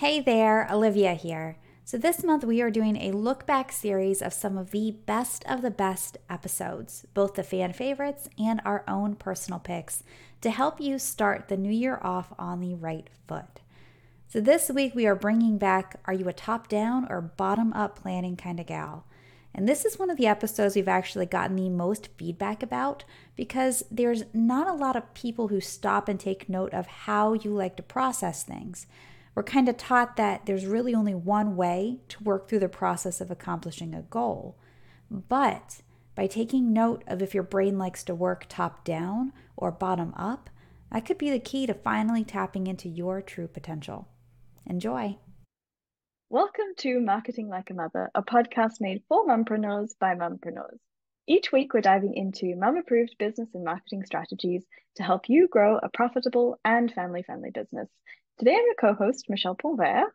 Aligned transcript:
Hey 0.00 0.20
there, 0.20 0.68
Olivia 0.70 1.14
here. 1.14 1.56
So, 1.82 1.96
this 1.96 2.22
month 2.22 2.44
we 2.44 2.60
are 2.60 2.70
doing 2.70 2.98
a 2.98 3.12
look 3.12 3.46
back 3.46 3.72
series 3.72 4.20
of 4.20 4.34
some 4.34 4.58
of 4.58 4.70
the 4.70 4.90
best 4.90 5.42
of 5.46 5.62
the 5.62 5.70
best 5.70 6.18
episodes, 6.28 7.06
both 7.14 7.32
the 7.32 7.42
fan 7.42 7.72
favorites 7.72 8.28
and 8.38 8.60
our 8.66 8.84
own 8.86 9.14
personal 9.14 9.58
picks, 9.58 10.04
to 10.42 10.50
help 10.50 10.82
you 10.82 10.98
start 10.98 11.48
the 11.48 11.56
new 11.56 11.72
year 11.72 11.98
off 12.02 12.34
on 12.38 12.60
the 12.60 12.74
right 12.74 13.08
foot. 13.26 13.62
So, 14.28 14.38
this 14.38 14.68
week 14.68 14.94
we 14.94 15.06
are 15.06 15.14
bringing 15.14 15.56
back 15.56 15.98
Are 16.04 16.12
You 16.12 16.28
a 16.28 16.34
Top 16.34 16.68
Down 16.68 17.06
or 17.08 17.22
Bottom 17.22 17.72
Up 17.72 17.98
Planning 17.98 18.36
Kind 18.36 18.60
of 18.60 18.66
Gal? 18.66 19.06
And 19.54 19.66
this 19.66 19.86
is 19.86 19.98
one 19.98 20.10
of 20.10 20.18
the 20.18 20.26
episodes 20.26 20.76
we've 20.76 20.88
actually 20.88 21.24
gotten 21.24 21.56
the 21.56 21.70
most 21.70 22.10
feedback 22.18 22.62
about 22.62 23.04
because 23.34 23.82
there's 23.90 24.24
not 24.34 24.68
a 24.68 24.74
lot 24.74 24.94
of 24.94 25.14
people 25.14 25.48
who 25.48 25.62
stop 25.62 26.06
and 26.06 26.20
take 26.20 26.50
note 26.50 26.74
of 26.74 26.86
how 26.86 27.32
you 27.32 27.54
like 27.54 27.76
to 27.76 27.82
process 27.82 28.42
things 28.42 28.86
we're 29.36 29.42
kind 29.42 29.68
of 29.68 29.76
taught 29.76 30.16
that 30.16 30.46
there's 30.46 30.64
really 30.64 30.94
only 30.94 31.14
one 31.14 31.56
way 31.56 32.00
to 32.08 32.24
work 32.24 32.48
through 32.48 32.58
the 32.58 32.70
process 32.70 33.20
of 33.20 33.30
accomplishing 33.30 33.94
a 33.94 34.00
goal. 34.00 34.56
But 35.10 35.82
by 36.14 36.26
taking 36.26 36.72
note 36.72 37.04
of 37.06 37.20
if 37.20 37.34
your 37.34 37.42
brain 37.42 37.76
likes 37.76 38.02
to 38.04 38.14
work 38.14 38.46
top 38.48 38.82
down 38.82 39.34
or 39.54 39.70
bottom 39.70 40.14
up, 40.16 40.48
that 40.90 41.04
could 41.04 41.18
be 41.18 41.30
the 41.30 41.38
key 41.38 41.66
to 41.66 41.74
finally 41.74 42.24
tapping 42.24 42.66
into 42.66 42.88
your 42.88 43.20
true 43.20 43.46
potential. 43.46 44.08
Enjoy. 44.64 45.18
Welcome 46.30 46.72
to 46.78 46.98
Marketing 46.98 47.50
Like 47.50 47.68
a 47.68 47.74
Mother, 47.74 48.10
a 48.14 48.22
podcast 48.22 48.80
made 48.80 49.02
for 49.06 49.26
mompreneurs 49.26 49.90
by 50.00 50.14
mompreneurs. 50.14 50.78
Each 51.28 51.52
week, 51.52 51.74
we're 51.74 51.82
diving 51.82 52.14
into 52.14 52.56
mom 52.56 52.78
approved 52.78 53.16
business 53.18 53.50
and 53.52 53.64
marketing 53.64 54.04
strategies 54.06 54.64
to 54.94 55.02
help 55.02 55.28
you 55.28 55.46
grow 55.46 55.76
a 55.76 55.90
profitable 55.90 56.58
and 56.64 56.90
family 56.90 57.22
friendly 57.22 57.50
business 57.50 57.88
Today 58.38 58.54
I'm 58.54 58.66
your 58.66 58.74
co-host, 58.74 59.30
Michelle 59.30 59.56
Ponvert. 59.56 60.08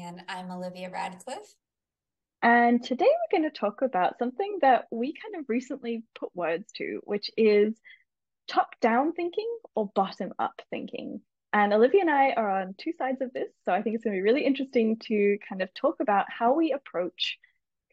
And 0.00 0.22
I'm 0.28 0.52
Olivia 0.52 0.90
Radcliffe. 0.90 1.56
And 2.40 2.80
today 2.80 3.04
we're 3.08 3.40
going 3.40 3.50
to 3.50 3.58
talk 3.58 3.82
about 3.82 4.16
something 4.16 4.58
that 4.60 4.84
we 4.92 5.12
kind 5.12 5.40
of 5.40 5.48
recently 5.48 6.04
put 6.16 6.28
words 6.36 6.70
to, 6.76 7.00
which 7.02 7.32
is 7.36 7.74
top-down 8.46 9.12
thinking 9.12 9.48
or 9.74 9.90
bottom-up 9.92 10.62
thinking. 10.70 11.20
And 11.52 11.72
Olivia 11.72 12.02
and 12.02 12.10
I 12.10 12.30
are 12.36 12.48
on 12.48 12.76
two 12.78 12.92
sides 12.96 13.20
of 13.20 13.32
this. 13.32 13.50
So 13.64 13.72
I 13.72 13.82
think 13.82 13.96
it's 13.96 14.04
going 14.04 14.14
to 14.14 14.22
be 14.22 14.22
really 14.22 14.46
interesting 14.46 14.96
to 15.08 15.38
kind 15.48 15.60
of 15.60 15.74
talk 15.74 15.96
about 15.98 16.26
how 16.28 16.54
we 16.54 16.70
approach 16.70 17.38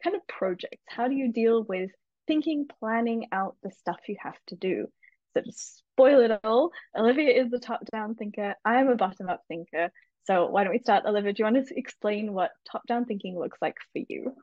kind 0.04 0.14
of 0.14 0.24
projects. 0.28 0.84
How 0.86 1.08
do 1.08 1.16
you 1.16 1.32
deal 1.32 1.64
with 1.64 1.90
thinking, 2.28 2.68
planning 2.78 3.26
out 3.32 3.56
the 3.64 3.72
stuff 3.72 3.98
you 4.06 4.14
have 4.22 4.38
to 4.46 4.54
do? 4.54 4.86
So 5.34 5.40
to 5.42 5.52
spoil 5.52 6.20
it 6.20 6.40
all, 6.44 6.70
Olivia 6.96 7.30
is 7.30 7.50
the 7.50 7.58
top-down 7.58 8.14
thinker. 8.14 8.54
I 8.64 8.80
am 8.80 8.88
a 8.88 8.96
bottom-up 8.96 9.42
thinker. 9.48 9.90
So 10.24 10.46
why 10.46 10.64
don't 10.64 10.72
we 10.72 10.78
start, 10.78 11.04
Olivia? 11.06 11.32
Do 11.32 11.42
you 11.42 11.52
want 11.52 11.66
to 11.66 11.78
explain 11.78 12.32
what 12.32 12.50
top-down 12.70 13.06
thinking 13.06 13.38
looks 13.38 13.58
like 13.60 13.76
for 13.92 14.02
you? 14.08 14.34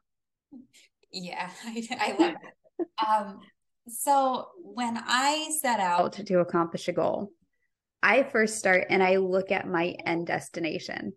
Yeah, 1.11 1.49
I, 1.65 1.87
I 1.99 2.15
love 2.19 2.35
it. 2.79 2.87
um, 3.07 3.39
so 3.87 4.49
when 4.61 4.97
I 4.97 5.51
set 5.61 5.79
out 5.79 6.13
to 6.13 6.39
accomplish 6.39 6.87
a 6.87 6.93
goal, 6.93 7.31
I 8.01 8.23
first 8.23 8.57
start 8.57 8.87
and 8.89 9.03
I 9.03 9.17
look 9.17 9.51
at 9.51 9.67
my 9.67 9.95
end 10.05 10.27
destination. 10.27 11.13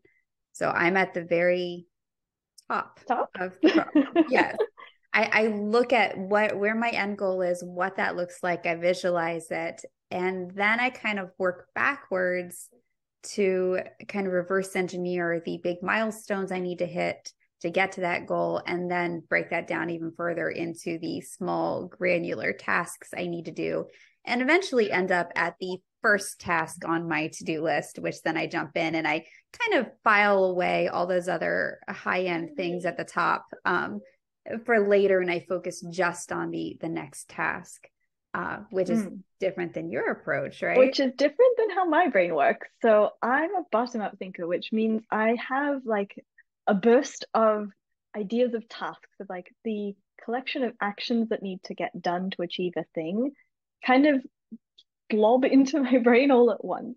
So 0.53 0.69
I'm 0.69 0.97
at 0.97 1.15
the 1.15 1.25
very 1.25 1.87
top, 2.69 3.01
top? 3.07 3.31
of 3.39 3.59
the 3.63 4.25
yes. 4.29 4.57
I, 5.13 5.29
I 5.33 5.47
look 5.49 5.93
at 5.93 6.17
what 6.17 6.59
where 6.59 6.75
my 6.75 6.91
end 6.91 7.19
goal 7.19 7.43
is, 7.43 7.63
what 7.63 7.97
that 7.97 8.17
looks 8.17 8.43
like. 8.43 8.67
I 8.67 8.75
visualize 8.77 9.51
it, 9.51 9.85
and 10.11 10.51
then 10.53 10.81
I 10.81 10.91
kind 10.91 11.19
of 11.19 11.31
work 11.39 11.69
backwards 11.75 12.69
to 13.35 13.79
kind 14.09 14.27
of 14.27 14.33
reverse 14.33 14.75
engineer 14.75 15.41
the 15.45 15.61
big 15.63 15.83
milestones 15.83 16.51
I 16.51 16.59
need 16.59 16.79
to 16.79 16.87
hit 16.87 17.33
to 17.61 17.71
get 17.71 17.93
to 17.93 18.01
that 18.01 18.27
goal, 18.27 18.63
and 18.67 18.91
then 18.91 19.23
break 19.29 19.51
that 19.51 19.69
down 19.69 19.91
even 19.91 20.13
further 20.17 20.49
into 20.49 20.99
the 20.99 21.21
small 21.21 21.87
granular 21.87 22.53
tasks 22.53 23.11
I 23.17 23.27
need 23.27 23.45
to 23.45 23.53
do, 23.53 23.87
and 24.25 24.41
eventually 24.41 24.91
end 24.91 25.13
up 25.13 25.31
at 25.37 25.55
the 25.61 25.79
first 26.01 26.41
task 26.41 26.85
on 26.85 27.09
my 27.09 27.29
to-do 27.29 27.63
list 27.63 28.01
which 28.01 28.21
then 28.23 28.37
i 28.37 28.45
jump 28.45 28.77
in 28.77 28.97
and 28.97 29.07
i 29.07 29.25
kind 29.53 29.81
of 29.81 29.93
file 30.03 30.47
away 30.47 30.89
all 30.89 31.07
those 31.07 31.29
other 31.29 31.79
high 31.89 32.25
end 32.25 32.51
things 32.57 32.85
at 32.85 32.97
the 32.97 33.05
top 33.05 33.47
um, 33.65 34.01
for 34.65 34.89
later 34.89 35.21
and 35.21 35.31
I 35.31 35.45
focus 35.49 35.81
just 35.91 36.33
on 36.33 36.51
the 36.51 36.77
the 36.81 36.89
next 36.89 37.29
task. 37.29 37.87
Uh, 38.35 38.61
which 38.71 38.89
is 38.89 39.03
mm. 39.03 39.19
different 39.41 39.75
than 39.75 39.91
your 39.91 40.11
approach, 40.11 40.63
right? 40.63 40.79
Which 40.79 41.01
is 41.01 41.13
different 41.19 41.55
than 41.59 41.69
how 41.69 41.85
my 41.85 42.09
brain 42.09 42.35
works. 42.35 42.67
So 42.81 43.11
I'm 43.21 43.55
a 43.55 43.65
bottom 43.71 44.01
up 44.01 44.17
thinker, 44.19 44.47
which 44.47 44.73
means 44.73 45.03
I 45.11 45.37
have 45.51 45.83
like 45.85 46.15
a 46.67 46.73
burst 46.73 47.27
of 47.35 47.69
ideas 48.17 48.55
of 48.55 48.67
tasks 48.71 49.21
of 49.21 49.29
like 49.29 49.55
the 49.65 49.95
collection 50.25 50.65
of 50.65 50.73
actions 50.81 51.29
that 51.29 51.43
need 51.43 51.63
to 51.65 51.75
get 51.75 52.01
done 52.01 52.31
to 52.31 52.43
achieve 52.43 52.73
a 52.77 52.85
thing 52.95 53.33
kind 53.85 54.07
of 54.07 54.25
blob 55.11 55.45
into 55.51 55.81
my 55.81 55.99
brain 55.99 56.31
all 56.31 56.51
at 56.51 56.65
once. 56.65 56.97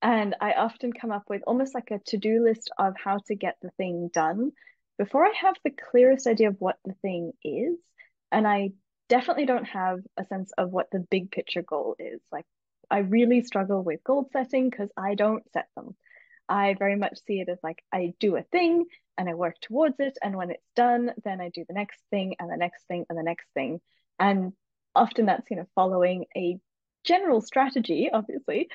And 0.00 0.36
I 0.40 0.52
often 0.52 0.92
come 0.92 1.10
up 1.10 1.24
with 1.28 1.42
almost 1.46 1.74
like 1.74 1.90
a 1.90 1.98
to 2.06 2.18
do 2.18 2.44
list 2.44 2.70
of 2.78 2.94
how 3.02 3.18
to 3.26 3.34
get 3.34 3.56
the 3.62 3.70
thing 3.70 4.10
done 4.12 4.52
before 4.98 5.24
I 5.24 5.32
have 5.42 5.54
the 5.64 5.70
clearest 5.70 6.26
idea 6.26 6.48
of 6.48 6.56
what 6.58 6.76
the 6.84 6.94
thing 7.02 7.32
is, 7.42 7.76
and 8.30 8.46
I 8.46 8.72
definitely 9.08 9.46
don't 9.46 9.66
have 9.66 10.00
a 10.16 10.24
sense 10.24 10.52
of 10.58 10.70
what 10.70 10.90
the 10.90 11.06
big 11.10 11.30
picture 11.30 11.62
goal 11.62 11.96
is. 11.98 12.20
Like, 12.30 12.44
I 12.90 12.98
really 12.98 13.42
struggle 13.42 13.82
with 13.82 14.04
goal 14.04 14.28
setting 14.32 14.68
because 14.68 14.90
I 14.96 15.14
don't 15.14 15.50
set 15.52 15.68
them. 15.76 15.96
I 16.48 16.74
very 16.78 16.96
much 16.96 17.18
see 17.26 17.40
it 17.40 17.48
as 17.48 17.58
like 17.62 17.82
I 17.92 18.14
do 18.20 18.36
a 18.36 18.42
thing 18.42 18.86
and 19.18 19.28
I 19.28 19.34
work 19.34 19.56
towards 19.60 19.96
it. 19.98 20.16
And 20.22 20.36
when 20.36 20.50
it's 20.50 20.66
done, 20.74 21.12
then 21.24 21.40
I 21.40 21.50
do 21.50 21.64
the 21.68 21.74
next 21.74 22.00
thing 22.10 22.36
and 22.38 22.50
the 22.50 22.56
next 22.56 22.86
thing 22.86 23.04
and 23.08 23.18
the 23.18 23.22
next 23.22 23.46
thing. 23.54 23.80
And 24.18 24.52
often 24.94 25.26
that's, 25.26 25.50
you 25.50 25.56
know, 25.56 25.68
following 25.74 26.24
a 26.36 26.58
general 27.04 27.40
strategy, 27.40 28.10
obviously, 28.12 28.68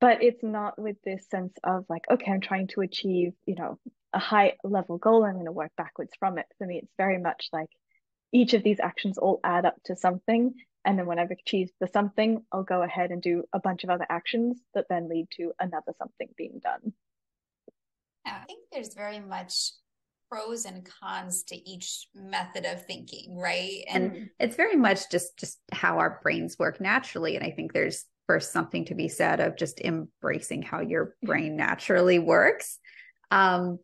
but 0.00 0.22
it's 0.22 0.42
not 0.42 0.80
with 0.80 0.96
this 1.04 1.28
sense 1.28 1.52
of 1.62 1.84
like, 1.88 2.04
okay, 2.10 2.32
I'm 2.32 2.40
trying 2.40 2.68
to 2.68 2.80
achieve, 2.80 3.32
you 3.46 3.54
know, 3.54 3.78
a 4.12 4.18
high 4.18 4.54
level 4.64 4.98
goal 4.98 5.24
i'm 5.24 5.34
going 5.34 5.46
to 5.46 5.52
work 5.52 5.72
backwards 5.76 6.12
from 6.18 6.38
it. 6.38 6.46
For 6.58 6.66
me 6.66 6.78
it's 6.78 6.92
very 6.96 7.18
much 7.18 7.48
like 7.52 7.70
each 8.32 8.54
of 8.54 8.62
these 8.62 8.80
actions 8.80 9.18
all 9.18 9.40
add 9.44 9.64
up 9.64 9.76
to 9.86 9.96
something 9.96 10.54
and 10.84 10.98
then 10.98 11.06
when 11.06 11.18
i've 11.18 11.30
achieved 11.30 11.72
the 11.80 11.88
something 11.88 12.42
i'll 12.52 12.62
go 12.62 12.82
ahead 12.82 13.10
and 13.10 13.22
do 13.22 13.44
a 13.52 13.60
bunch 13.60 13.84
of 13.84 13.90
other 13.90 14.06
actions 14.08 14.60
that 14.74 14.86
then 14.88 15.08
lead 15.08 15.26
to 15.32 15.52
another 15.60 15.92
something 15.98 16.28
being 16.36 16.60
done. 16.62 16.92
I 18.26 18.44
think 18.46 18.60
there's 18.70 18.94
very 18.94 19.18
much 19.18 19.72
pros 20.30 20.64
and 20.64 20.88
cons 21.00 21.42
to 21.44 21.56
each 21.68 22.06
method 22.14 22.64
of 22.64 22.86
thinking 22.86 23.36
right? 23.36 23.82
And 23.88 24.12
mm. 24.12 24.28
it's 24.38 24.56
very 24.56 24.76
much 24.76 25.10
just 25.10 25.36
just 25.38 25.58
how 25.72 25.98
our 25.98 26.20
brains 26.22 26.58
work 26.58 26.80
naturally 26.80 27.36
and 27.36 27.44
i 27.44 27.50
think 27.50 27.72
there's 27.72 28.04
first 28.30 28.52
something 28.52 28.84
to 28.84 28.94
be 28.94 29.08
said 29.08 29.40
of 29.40 29.56
just 29.56 29.80
embracing 29.80 30.62
how 30.62 30.80
your 30.80 31.16
brain 31.20 31.56
naturally 31.56 32.20
works. 32.20 32.78
Um, 33.32 33.80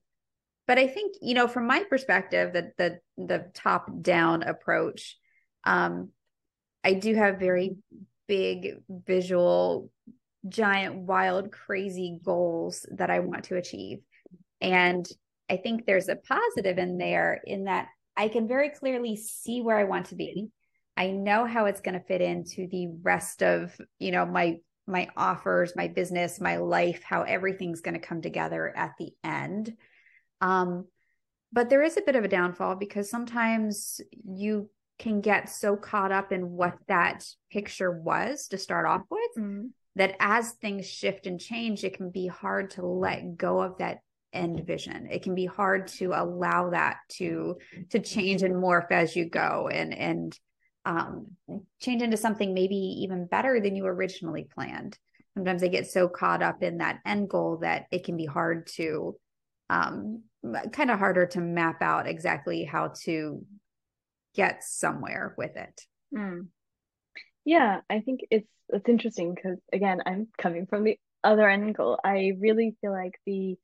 but 0.66 0.78
I 0.78 0.86
think 0.86 1.16
you 1.20 1.34
know 1.34 1.48
from 1.48 1.66
my 1.66 1.84
perspective 1.84 2.52
that 2.54 2.76
the 2.76 2.98
the 3.16 3.50
top 3.54 3.88
down 4.00 4.42
approach 4.42 5.16
um 5.64 6.10
I 6.84 6.94
do 6.94 7.14
have 7.14 7.38
very 7.38 7.76
big 8.28 8.76
visual 8.88 9.90
giant 10.48 10.96
wild 10.96 11.50
crazy 11.50 12.18
goals 12.22 12.86
that 12.92 13.10
I 13.10 13.20
want 13.20 13.44
to 13.44 13.56
achieve 13.56 13.98
and 14.60 15.06
I 15.48 15.56
think 15.56 15.86
there's 15.86 16.08
a 16.08 16.16
positive 16.16 16.78
in 16.78 16.98
there 16.98 17.40
in 17.44 17.64
that 17.64 17.88
I 18.16 18.28
can 18.28 18.48
very 18.48 18.70
clearly 18.70 19.16
see 19.16 19.60
where 19.60 19.76
I 19.76 19.84
want 19.84 20.06
to 20.06 20.14
be. 20.14 20.48
I 20.96 21.10
know 21.10 21.44
how 21.44 21.66
it's 21.66 21.80
going 21.80 21.98
to 21.98 22.06
fit 22.06 22.22
into 22.22 22.66
the 22.68 22.88
rest 23.02 23.42
of, 23.42 23.78
you 23.98 24.10
know, 24.12 24.24
my 24.24 24.58
my 24.88 25.08
offers, 25.16 25.74
my 25.74 25.88
business, 25.88 26.40
my 26.40 26.58
life, 26.58 27.02
how 27.02 27.22
everything's 27.22 27.80
going 27.80 28.00
to 28.00 28.06
come 28.06 28.22
together 28.22 28.72
at 28.76 28.92
the 29.00 29.10
end. 29.24 29.76
Um, 30.40 30.86
but 31.52 31.70
there 31.70 31.82
is 31.82 31.96
a 31.96 32.02
bit 32.02 32.16
of 32.16 32.24
a 32.24 32.28
downfall 32.28 32.76
because 32.76 33.10
sometimes 33.10 34.00
you 34.24 34.68
can 34.98 35.20
get 35.20 35.48
so 35.48 35.76
caught 35.76 36.12
up 36.12 36.32
in 36.32 36.50
what 36.50 36.74
that 36.88 37.24
picture 37.50 37.90
was 37.90 38.48
to 38.48 38.58
start 38.58 38.86
off 38.86 39.02
with 39.10 39.30
mm-hmm. 39.38 39.66
that 39.96 40.16
as 40.20 40.52
things 40.52 40.86
shift 40.86 41.26
and 41.26 41.40
change, 41.40 41.84
it 41.84 41.96
can 41.96 42.10
be 42.10 42.26
hard 42.26 42.70
to 42.70 42.84
let 42.84 43.36
go 43.36 43.60
of 43.60 43.78
that 43.78 43.98
end 44.32 44.66
vision. 44.66 45.08
It 45.10 45.22
can 45.22 45.34
be 45.34 45.46
hard 45.46 45.88
to 45.88 46.12
allow 46.14 46.70
that 46.70 46.96
to 47.12 47.56
to 47.90 48.00
change 48.00 48.42
and 48.42 48.54
morph 48.54 48.90
as 48.90 49.16
you 49.16 49.28
go 49.28 49.68
and 49.72 49.94
and 49.94 50.38
um, 50.84 51.26
change 51.80 52.02
into 52.02 52.16
something 52.16 52.54
maybe 52.54 52.76
even 52.76 53.26
better 53.26 53.60
than 53.60 53.74
you 53.74 53.86
originally 53.86 54.46
planned. 54.54 54.96
Sometimes 55.34 55.60
they 55.60 55.68
get 55.68 55.86
so 55.86 56.08
caught 56.08 56.42
up 56.42 56.62
in 56.62 56.78
that 56.78 57.00
end 57.04 57.28
goal 57.28 57.58
that 57.58 57.86
it 57.90 58.04
can 58.04 58.16
be 58.16 58.24
hard 58.24 58.68
to 58.76 59.16
um, 59.70 60.22
kind 60.72 60.90
of 60.90 60.98
harder 60.98 61.26
to 61.26 61.40
map 61.40 61.82
out 61.82 62.06
exactly 62.06 62.64
how 62.64 62.92
to 63.04 63.44
get 64.34 64.62
somewhere 64.62 65.34
with 65.36 65.56
it. 65.56 65.80
Mm. 66.14 66.48
Yeah, 67.44 67.80
I 67.88 68.00
think 68.00 68.20
it's 68.30 68.48
it's 68.68 68.88
interesting 68.88 69.34
because 69.34 69.58
again, 69.72 70.02
I'm 70.04 70.28
coming 70.38 70.66
from 70.66 70.84
the 70.84 70.98
other 71.22 71.48
angle. 71.48 71.98
I 72.04 72.32
really 72.38 72.76
feel 72.80 72.92
like 72.92 73.18
the 73.24 73.56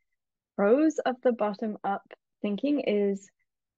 pros 0.56 0.98
of 0.98 1.16
the 1.22 1.32
bottom 1.32 1.78
up 1.84 2.02
thinking 2.40 2.80
is 2.80 3.28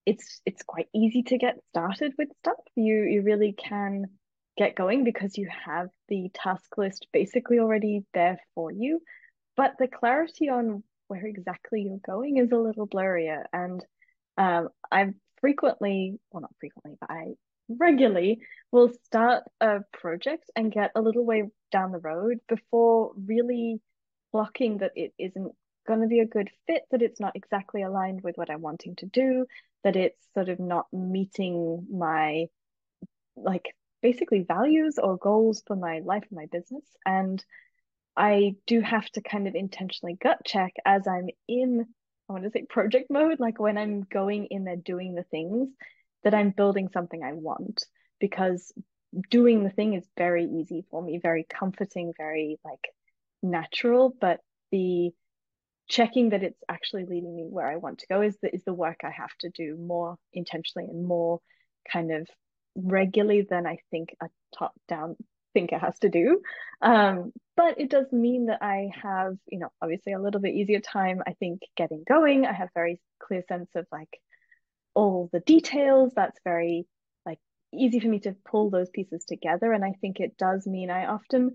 it's 0.07 0.41
it's 0.45 0.63
quite 0.63 0.89
easy 0.95 1.23
to 1.25 1.39
get 1.39 1.57
started 1.71 2.13
with 2.19 2.29
stuff. 2.41 2.59
You 2.77 3.05
you 3.05 3.23
really 3.23 3.53
can 3.53 4.07
get 4.57 4.77
going 4.77 5.05
because 5.05 5.37
you 5.37 5.49
have 5.65 5.89
the 6.09 6.31
task 6.33 6.77
list 6.77 7.09
basically 7.13 7.59
already 7.59 8.05
there 8.15 8.39
for 8.55 8.71
you. 8.71 9.01
But 9.57 9.75
the 9.79 9.89
clarity 9.89 10.49
on 10.49 10.83
where 11.09 11.27
exactly 11.27 11.83
you're 11.83 11.99
going 11.99 12.39
is 12.39 12.53
a 12.53 12.57
little 12.57 12.87
blurrier. 12.87 13.45
And 13.53 13.85
um, 14.37 14.69
I've 14.91 15.15
frequently, 15.41 16.19
well, 16.31 16.43
not 16.43 16.55
frequently, 16.59 16.97
but 17.01 17.11
I 17.11 17.35
regularly 17.69 18.41
will 18.73 18.93
start 19.05 19.45
a 19.61 19.81
project 19.93 20.51
and 20.57 20.73
get 20.73 20.93
a 20.95 21.01
little 21.01 21.25
way 21.25 21.45
down 21.73 21.93
the 21.93 21.99
road 21.99 22.39
before 22.49 23.13
really 23.17 23.81
blocking 24.33 24.79
that 24.79 24.93
it 24.97 25.13
isn't 25.19 25.53
going 25.87 26.01
to 26.01 26.07
be 26.07 26.21
a 26.21 26.27
good 26.27 26.51
fit, 26.67 26.83
that 26.91 27.03
it's 27.03 27.21
not 27.21 27.37
exactly 27.37 27.83
aligned 27.83 28.23
with 28.23 28.37
what 28.37 28.51
I'm 28.51 28.63
wanting 28.63 28.97
to 28.97 29.07
do, 29.07 29.47
that 29.83 29.97
it's 29.97 30.23
sort 30.35 30.49
of 30.49 30.59
not 30.59 30.87
meeting 30.93 31.87
my 31.91 32.47
like 33.37 33.75
basically 34.03 34.45
values 34.47 34.99
or 34.99 35.17
goals 35.17 35.63
for 35.67 35.77
my 35.77 36.01
life 36.05 36.25
and 36.31 36.37
my 36.37 36.47
business. 36.51 36.85
And 37.07 37.45
I 38.17 38.57
do 38.67 38.81
have 38.81 39.09
to 39.11 39.21
kind 39.21 39.49
of 39.49 39.55
intentionally 39.55 40.17
gut 40.21 40.39
check 40.45 40.75
as 40.85 41.07
I'm 41.07 41.29
in, 41.49 41.85
I 42.29 42.33
want 42.33 42.45
to 42.45 42.51
say 42.51 42.65
project 42.69 43.11
mode, 43.11 43.41
like 43.41 43.59
when 43.59 43.77
I'm 43.77 44.03
going 44.03 44.47
in 44.47 44.65
there 44.65 44.77
doing 44.77 45.15
the 45.15 45.25
things 45.25 45.69
that 46.23 46.35
I'm 46.35 46.51
building 46.51 46.89
something 46.93 47.23
I 47.23 47.33
want. 47.33 47.85
Because 48.21 48.73
doing 49.31 49.65
the 49.65 49.71
thing 49.71 49.95
is 49.95 50.07
very 50.17 50.45
easy 50.45 50.85
for 50.91 51.03
me, 51.03 51.19
very 51.23 51.45
comforting, 51.49 52.13
very 52.17 52.59
like 52.65 52.85
natural. 53.43 54.15
But 54.21 54.41
the 54.71 55.13
checking 55.89 56.31
that 56.31 56.43
it's 56.43 56.63
actually 56.69 57.05
leading 57.05 57.37
me 57.37 57.47
where 57.49 57.69
I 57.69 57.77
want 57.77 57.99
to 57.99 58.07
go 58.09 58.23
is 58.23 58.37
the 58.41 58.55
is 58.55 58.65
the 58.65 58.73
work 58.73 59.01
I 59.05 59.11
have 59.11 59.35
to 59.41 59.51
do 59.51 59.77
more 59.77 60.17
intentionally 60.33 60.89
and 60.89 61.07
more 61.07 61.41
kind 61.91 62.11
of 62.13 62.29
regularly 62.75 63.47
than 63.49 63.67
I 63.67 63.79
think 63.91 64.17
a 64.23 64.29
top 64.57 64.73
down 64.89 65.17
thinker 65.55 65.79
has 65.79 65.99
to 66.01 66.09
do. 66.11 66.43
Um, 66.83 67.33
but 67.57 67.81
it 67.81 67.89
does 67.89 68.13
mean 68.13 68.47
that 68.47 68.63
I 68.63 68.91
have, 69.03 69.37
you 69.47 69.59
know, 69.61 69.73
obviously 69.81 70.13
a 70.13 70.21
little 70.21 70.41
bit 70.41 70.55
easier 70.55 70.81
time, 70.81 71.23
I 71.27 71.33
think, 71.35 71.63
getting 71.77 72.05
going. 72.07 72.45
I 72.45 72.53
have 72.53 72.69
very 72.75 73.01
clear 73.21 73.43
sense 73.49 73.71
of 73.75 73.87
like 73.91 74.21
all 74.95 75.31
the 75.33 75.41
details. 75.41 76.13
That's 76.15 76.39
very 76.45 76.87
like 77.25 77.39
easy 77.73 78.01
for 78.01 78.09
me 78.09 78.19
to 78.21 78.37
pull 78.45 78.71
those 78.71 78.91
pieces 78.91 79.25
together. 79.25 79.73
And 79.73 79.85
I 79.85 79.95
think 80.01 80.21
it 80.21 80.37
does 80.37 80.67
mean 80.67 80.91
I 80.91 81.07
often 81.07 81.53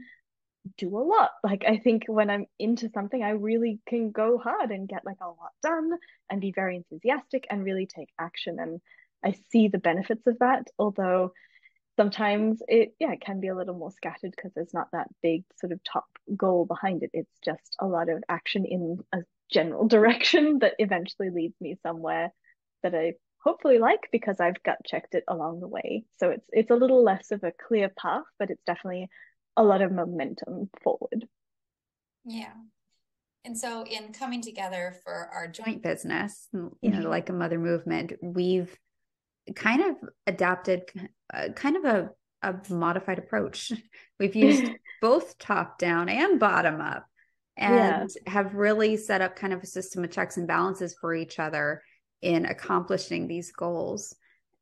do 0.77 0.97
a 0.97 0.99
lot. 0.99 1.31
Like 1.43 1.65
I 1.67 1.77
think 1.77 2.03
when 2.07 2.29
I'm 2.29 2.45
into 2.57 2.89
something, 2.89 3.21
I 3.21 3.31
really 3.31 3.79
can 3.87 4.11
go 4.11 4.37
hard 4.37 4.71
and 4.71 4.87
get 4.87 5.05
like 5.05 5.19
a 5.21 5.27
lot 5.27 5.51
done 5.61 5.91
and 6.29 6.41
be 6.41 6.51
very 6.51 6.75
enthusiastic 6.75 7.45
and 7.49 7.63
really 7.63 7.87
take 7.87 8.09
action. 8.19 8.57
And 8.59 8.81
I 9.23 9.35
see 9.51 9.67
the 9.67 9.79
benefits 9.79 10.25
of 10.27 10.39
that, 10.39 10.67
although 10.77 11.33
sometimes 11.99 12.61
it 12.69 12.93
yeah 12.97 13.11
it 13.11 13.19
can 13.19 13.41
be 13.41 13.49
a 13.49 13.55
little 13.55 13.73
more 13.75 13.91
scattered 13.91 14.31
because 14.33 14.53
there's 14.55 14.73
not 14.73 14.87
that 14.93 15.09
big 15.21 15.43
sort 15.59 15.73
of 15.73 15.83
top 15.83 16.07
goal 16.37 16.65
behind 16.65 17.03
it. 17.03 17.09
It's 17.13 17.37
just 17.43 17.75
a 17.77 17.85
lot 17.85 18.07
of 18.07 18.23
action 18.29 18.63
in 18.65 18.99
a 19.13 19.17
general 19.51 19.85
direction 19.95 20.59
that 20.59 20.75
eventually 20.79 21.29
leads 21.29 21.59
me 21.59 21.77
somewhere 21.83 22.31
that 22.83 22.95
I 22.95 23.15
hopefully 23.43 23.79
like 23.79 24.07
because 24.13 24.39
I've 24.39 24.63
gut 24.63 24.77
checked 24.85 25.13
it 25.13 25.25
along 25.27 25.59
the 25.59 25.67
way. 25.67 26.05
So 26.19 26.29
it's 26.29 26.47
it's 26.53 26.71
a 26.71 26.75
little 26.75 27.03
less 27.03 27.31
of 27.31 27.43
a 27.43 27.51
clear 27.67 27.89
path, 27.89 28.23
but 28.37 28.49
it's 28.49 28.63
definitely 28.65 29.09
a 29.57 29.63
lot 29.63 29.81
of 29.81 29.91
momentum 29.91 30.69
forward. 30.81 31.27
Yeah. 32.23 32.53
And 33.43 33.57
so 33.57 33.85
in 33.85 34.13
coming 34.13 34.41
together 34.41 34.95
for 35.03 35.29
our 35.33 35.47
joint 35.49 35.83
business, 35.83 36.47
you 36.53 36.71
know, 36.81 36.99
mm-hmm. 36.99 37.07
like 37.07 37.29
a 37.29 37.33
mother 37.33 37.59
movement, 37.59 38.13
we've 38.21 38.73
kind 39.55 39.81
of 39.81 40.09
adapted 40.27 40.83
uh, 41.33 41.49
kind 41.55 41.77
of 41.77 41.85
a, 41.85 42.09
a 42.41 42.55
modified 42.69 43.19
approach. 43.19 43.71
We've 44.19 44.35
used 44.35 44.71
both 45.01 45.37
top 45.37 45.77
down 45.77 46.09
and 46.09 46.39
bottom 46.39 46.81
up 46.81 47.05
and 47.57 48.09
yeah. 48.25 48.31
have 48.31 48.55
really 48.55 48.97
set 48.97 49.21
up 49.21 49.35
kind 49.35 49.53
of 49.53 49.61
a 49.61 49.67
system 49.67 50.03
of 50.03 50.11
checks 50.11 50.37
and 50.37 50.47
balances 50.47 50.95
for 50.99 51.13
each 51.13 51.39
other 51.39 51.81
in 52.21 52.45
accomplishing 52.45 53.27
these 53.27 53.51
goals. 53.51 54.15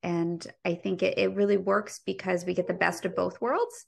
And 0.04 0.46
I 0.66 0.76
think 0.76 1.04
it, 1.04 1.18
it 1.18 1.36
really 1.36 1.58
works 1.58 2.02
because 2.06 2.46
we 2.46 2.54
get 2.54 2.68
the 2.68 2.74
best 2.74 3.06
of 3.06 3.16
both 3.16 3.42
worlds 3.42 3.86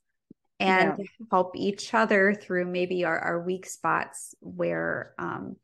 and 0.60 0.96
yeah. 0.98 1.06
help 1.32 1.56
each 1.56 1.94
other 1.94 2.34
through 2.34 2.66
maybe 2.66 3.06
our, 3.06 3.18
our 3.18 3.42
weak 3.42 3.66
spots 3.66 4.36
where 4.42 5.14
um, 5.18 5.56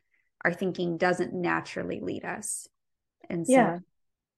our 0.44 0.54
thinking 0.54 0.98
doesn't 0.98 1.34
naturally 1.34 2.00
lead 2.00 2.24
us. 2.24 2.68
And 3.30 3.46
so, 3.46 3.54
yeah, 3.54 3.78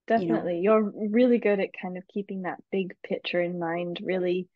definitely. 0.08 0.60
You 0.60 0.70
know, 0.70 0.78
You're 0.78 1.10
really 1.10 1.38
good 1.38 1.60
at 1.60 1.70
kind 1.80 1.98
of 1.98 2.08
keeping 2.08 2.44
that 2.44 2.62
big 2.72 2.96
picture 3.04 3.42
in 3.42 3.60
mind, 3.60 4.00
really 4.04 4.48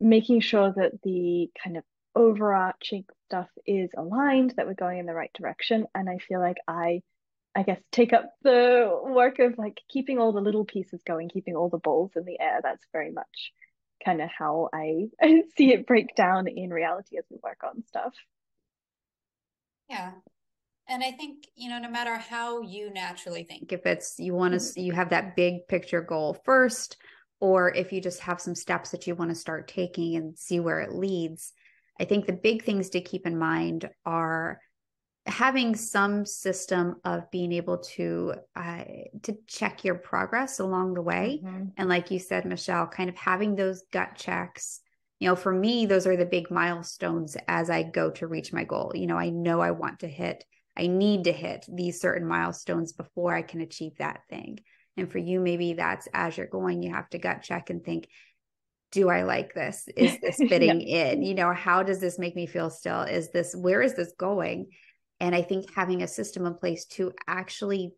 making 0.00 0.40
sure 0.40 0.72
that 0.76 1.00
the 1.02 1.50
kind 1.62 1.76
of 1.76 1.84
overarching 2.14 3.04
stuff 3.26 3.48
is 3.66 3.90
aligned, 3.96 4.54
that 4.56 4.66
we're 4.66 4.74
going 4.74 4.98
in 4.98 5.06
the 5.06 5.14
right 5.14 5.32
direction. 5.34 5.86
And 5.94 6.08
I 6.08 6.18
feel 6.18 6.40
like 6.40 6.56
I, 6.66 7.02
I 7.54 7.62
guess, 7.62 7.80
take 7.92 8.12
up 8.12 8.32
the 8.42 8.90
work 9.02 9.38
of 9.38 9.58
like 9.58 9.80
keeping 9.88 10.18
all 10.18 10.32
the 10.32 10.40
little 10.40 10.64
pieces 10.64 11.02
going, 11.06 11.28
keeping 11.28 11.56
all 11.56 11.68
the 11.68 11.78
balls 11.78 12.12
in 12.16 12.24
the 12.24 12.40
air. 12.40 12.60
That's 12.62 12.84
very 12.92 13.12
much 13.12 13.52
kind 14.04 14.20
of 14.20 14.30
how 14.36 14.68
I, 14.72 15.08
I 15.20 15.42
see 15.56 15.72
it 15.72 15.86
break 15.86 16.14
down 16.14 16.48
in 16.48 16.70
reality 16.70 17.18
as 17.18 17.24
we 17.30 17.38
work 17.42 17.60
on 17.64 17.84
stuff. 17.86 18.14
Yeah. 19.88 20.12
And 20.88 21.02
I 21.02 21.10
think, 21.12 21.46
you 21.56 21.68
know, 21.68 21.78
no 21.78 21.90
matter 21.90 22.16
how 22.16 22.60
you 22.60 22.92
naturally 22.92 23.44
think, 23.44 23.72
if 23.72 23.86
it's 23.86 24.18
you 24.18 24.34
want 24.34 24.54
to, 24.54 24.60
mm-hmm. 24.60 24.80
you 24.80 24.92
have 24.92 25.10
that 25.10 25.34
big 25.34 25.66
picture 25.68 26.00
goal 26.00 26.36
first, 26.44 26.96
or 27.40 27.74
if 27.74 27.92
you 27.92 28.00
just 28.00 28.20
have 28.20 28.40
some 28.40 28.54
steps 28.54 28.90
that 28.90 29.06
you 29.06 29.14
want 29.14 29.30
to 29.30 29.34
start 29.34 29.68
taking 29.68 30.16
and 30.16 30.38
see 30.38 30.60
where 30.60 30.80
it 30.80 30.94
leads, 30.94 31.52
I 31.98 32.04
think 32.04 32.26
the 32.26 32.32
big 32.32 32.64
things 32.64 32.90
to 32.90 33.00
keep 33.00 33.26
in 33.26 33.38
mind 33.38 33.88
are 34.04 34.60
having 35.26 35.74
some 35.74 36.24
system 36.24 36.96
of 37.04 37.30
being 37.30 37.52
able 37.52 37.78
to 37.78 38.34
uh, 38.54 38.84
to 39.22 39.36
check 39.48 39.84
your 39.84 39.96
progress 39.96 40.60
along 40.60 40.94
the 40.94 41.02
way 41.02 41.40
mm-hmm. 41.42 41.64
and 41.76 41.88
like 41.88 42.12
you 42.12 42.18
said 42.18 42.44
michelle 42.44 42.86
kind 42.86 43.08
of 43.08 43.16
having 43.16 43.56
those 43.56 43.82
gut 43.92 44.14
checks 44.14 44.80
you 45.18 45.28
know 45.28 45.34
for 45.34 45.52
me 45.52 45.84
those 45.84 46.06
are 46.06 46.16
the 46.16 46.24
big 46.24 46.48
milestones 46.48 47.36
as 47.48 47.70
i 47.70 47.82
go 47.82 48.08
to 48.08 48.28
reach 48.28 48.52
my 48.52 48.62
goal 48.62 48.92
you 48.94 49.06
know 49.06 49.18
i 49.18 49.28
know 49.28 49.60
i 49.60 49.72
want 49.72 49.98
to 49.98 50.06
hit 50.06 50.44
i 50.76 50.86
need 50.86 51.24
to 51.24 51.32
hit 51.32 51.64
these 51.68 52.00
certain 52.00 52.26
milestones 52.26 52.92
before 52.92 53.34
i 53.34 53.42
can 53.42 53.60
achieve 53.60 53.96
that 53.98 54.20
thing 54.28 54.58
and 54.96 55.10
for 55.10 55.18
you 55.18 55.40
maybe 55.40 55.74
that's 55.74 56.08
as 56.14 56.36
you're 56.36 56.46
going 56.46 56.82
you 56.82 56.92
have 56.92 57.08
to 57.10 57.18
gut 57.18 57.42
check 57.42 57.70
and 57.70 57.84
think 57.84 58.08
do 58.92 59.10
I 59.10 59.24
like 59.24 59.52
this? 59.52 59.88
Is 59.96 60.18
this 60.22 60.36
fitting 60.36 60.80
yeah. 60.80 61.10
in? 61.10 61.22
You 61.22 61.34
know, 61.34 61.52
how 61.52 61.82
does 61.82 62.00
this 62.00 62.18
make 62.18 62.36
me 62.36 62.46
feel 62.46 62.70
still? 62.70 63.02
Is 63.02 63.30
this, 63.30 63.54
where 63.54 63.82
is 63.82 63.94
this 63.94 64.12
going? 64.16 64.68
And 65.20 65.34
I 65.34 65.42
think 65.42 65.74
having 65.74 66.02
a 66.02 66.08
system 66.08 66.46
in 66.46 66.54
place 66.54 66.86
to 66.86 67.12
actually 67.26 67.92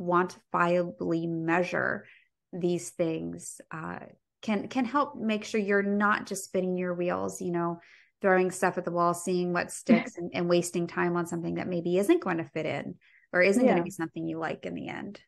quantifiably 0.00 1.28
measure 1.28 2.06
these 2.52 2.90
things 2.90 3.60
uh, 3.70 3.98
can 4.40 4.68
can 4.68 4.84
help 4.84 5.16
make 5.16 5.44
sure 5.44 5.60
you're 5.60 5.82
not 5.82 6.26
just 6.26 6.44
spinning 6.44 6.78
your 6.78 6.94
wheels, 6.94 7.40
you 7.40 7.50
know, 7.50 7.80
throwing 8.20 8.50
stuff 8.50 8.78
at 8.78 8.84
the 8.84 8.90
wall, 8.90 9.14
seeing 9.14 9.52
what 9.52 9.70
sticks, 9.70 10.16
and, 10.16 10.30
and 10.34 10.48
wasting 10.48 10.86
time 10.86 11.16
on 11.16 11.26
something 11.26 11.54
that 11.54 11.68
maybe 11.68 11.98
isn't 11.98 12.22
going 12.22 12.38
to 12.38 12.44
fit 12.44 12.66
in 12.66 12.96
or 13.32 13.42
isn't 13.42 13.62
yeah. 13.62 13.70
going 13.70 13.78
to 13.78 13.84
be 13.84 13.90
something 13.90 14.26
you 14.26 14.38
like 14.38 14.66
in 14.66 14.74
the 14.74 14.88
end. 14.88 15.20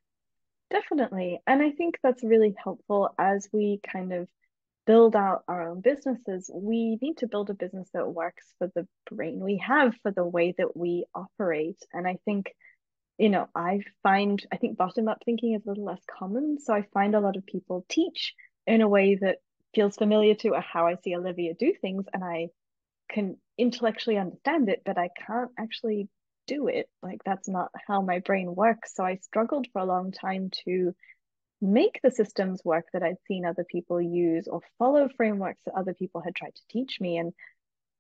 Definitely. 0.71 1.41
And 1.47 1.63
I 1.63 1.71
think 1.71 1.99
that's 2.03 2.23
really 2.23 2.55
helpful 2.63 3.15
as 3.19 3.49
we 3.53 3.81
kind 3.93 4.13
of 4.13 4.29
build 4.87 5.15
out 5.15 5.45
our 5.47 5.71
own 5.71 5.81
businesses, 5.81 6.51
we 6.53 6.99
need 7.01 7.19
to 7.19 7.29
build 7.29 7.51
a 7.51 7.55
business 7.55 7.89
that 7.95 8.09
works 8.09 8.45
for 8.59 8.71
the 8.75 8.87
brain 9.09 9.39
we 9.39 9.59
have, 9.59 9.95
for 10.03 10.11
the 10.11 10.25
way 10.25 10.55
that 10.59 10.77
we 10.77 11.05
operate. 11.15 11.79
And 11.93 12.09
I 12.09 12.19
think, 12.25 12.53
you 13.19 13.29
know, 13.29 13.49
I 13.55 13.81
find, 14.03 14.45
I 14.53 14.57
think 14.57 14.79
bottom 14.79 15.07
up 15.07 15.19
thinking 15.25 15.55
is 15.55 15.65
a 15.65 15.69
little 15.69 15.85
less 15.85 16.03
common. 16.19 16.59
So 16.59 16.75
I 16.75 16.87
find 16.93 17.15
a 17.15 17.21
lot 17.21 17.37
of 17.37 17.47
people 17.47 17.85
teach 17.89 18.35
in 18.67 18.81
a 18.81 18.89
way 18.89 19.17
that 19.21 19.39
feels 19.75 19.97
familiar 19.97 20.35
to 20.35 20.55
how 20.55 20.87
I 20.87 20.97
see 21.05 21.15
Olivia 21.15 21.55
do 21.55 21.73
things. 21.81 22.07
And 22.13 22.25
I 22.25 22.49
can 23.11 23.37
intellectually 23.59 24.17
understand 24.17 24.69
it, 24.69 24.83
but 24.85 24.97
I 24.97 25.11
can't 25.27 25.51
actually 25.59 26.09
do 26.47 26.69
it. 26.69 26.89
Like 27.03 27.23
that's 27.25 27.49
not 27.49 27.71
how 27.87 28.01
my 28.01 28.21
brain 28.21 28.55
works. 28.55 28.95
So 28.95 29.05
I 29.05 29.17
struggled 29.17 29.67
for 29.73 29.81
a 29.83 29.87
long 29.87 30.13
time 30.13 30.51
to 30.65 30.95
make 31.61 32.01
the 32.03 32.11
systems 32.11 32.63
work 32.65 32.87
that 32.93 33.03
I'd 33.03 33.21
seen 33.29 33.45
other 33.45 33.65
people 33.65 34.01
use 34.01 34.49
or 34.49 34.63
follow 34.79 35.09
frameworks 35.17 35.61
that 35.67 35.75
other 35.75 35.95
people 35.95 36.23
had 36.23 36.35
tried 36.35 36.55
to 36.55 36.63
teach 36.71 36.99
me. 37.01 37.19
And 37.19 37.33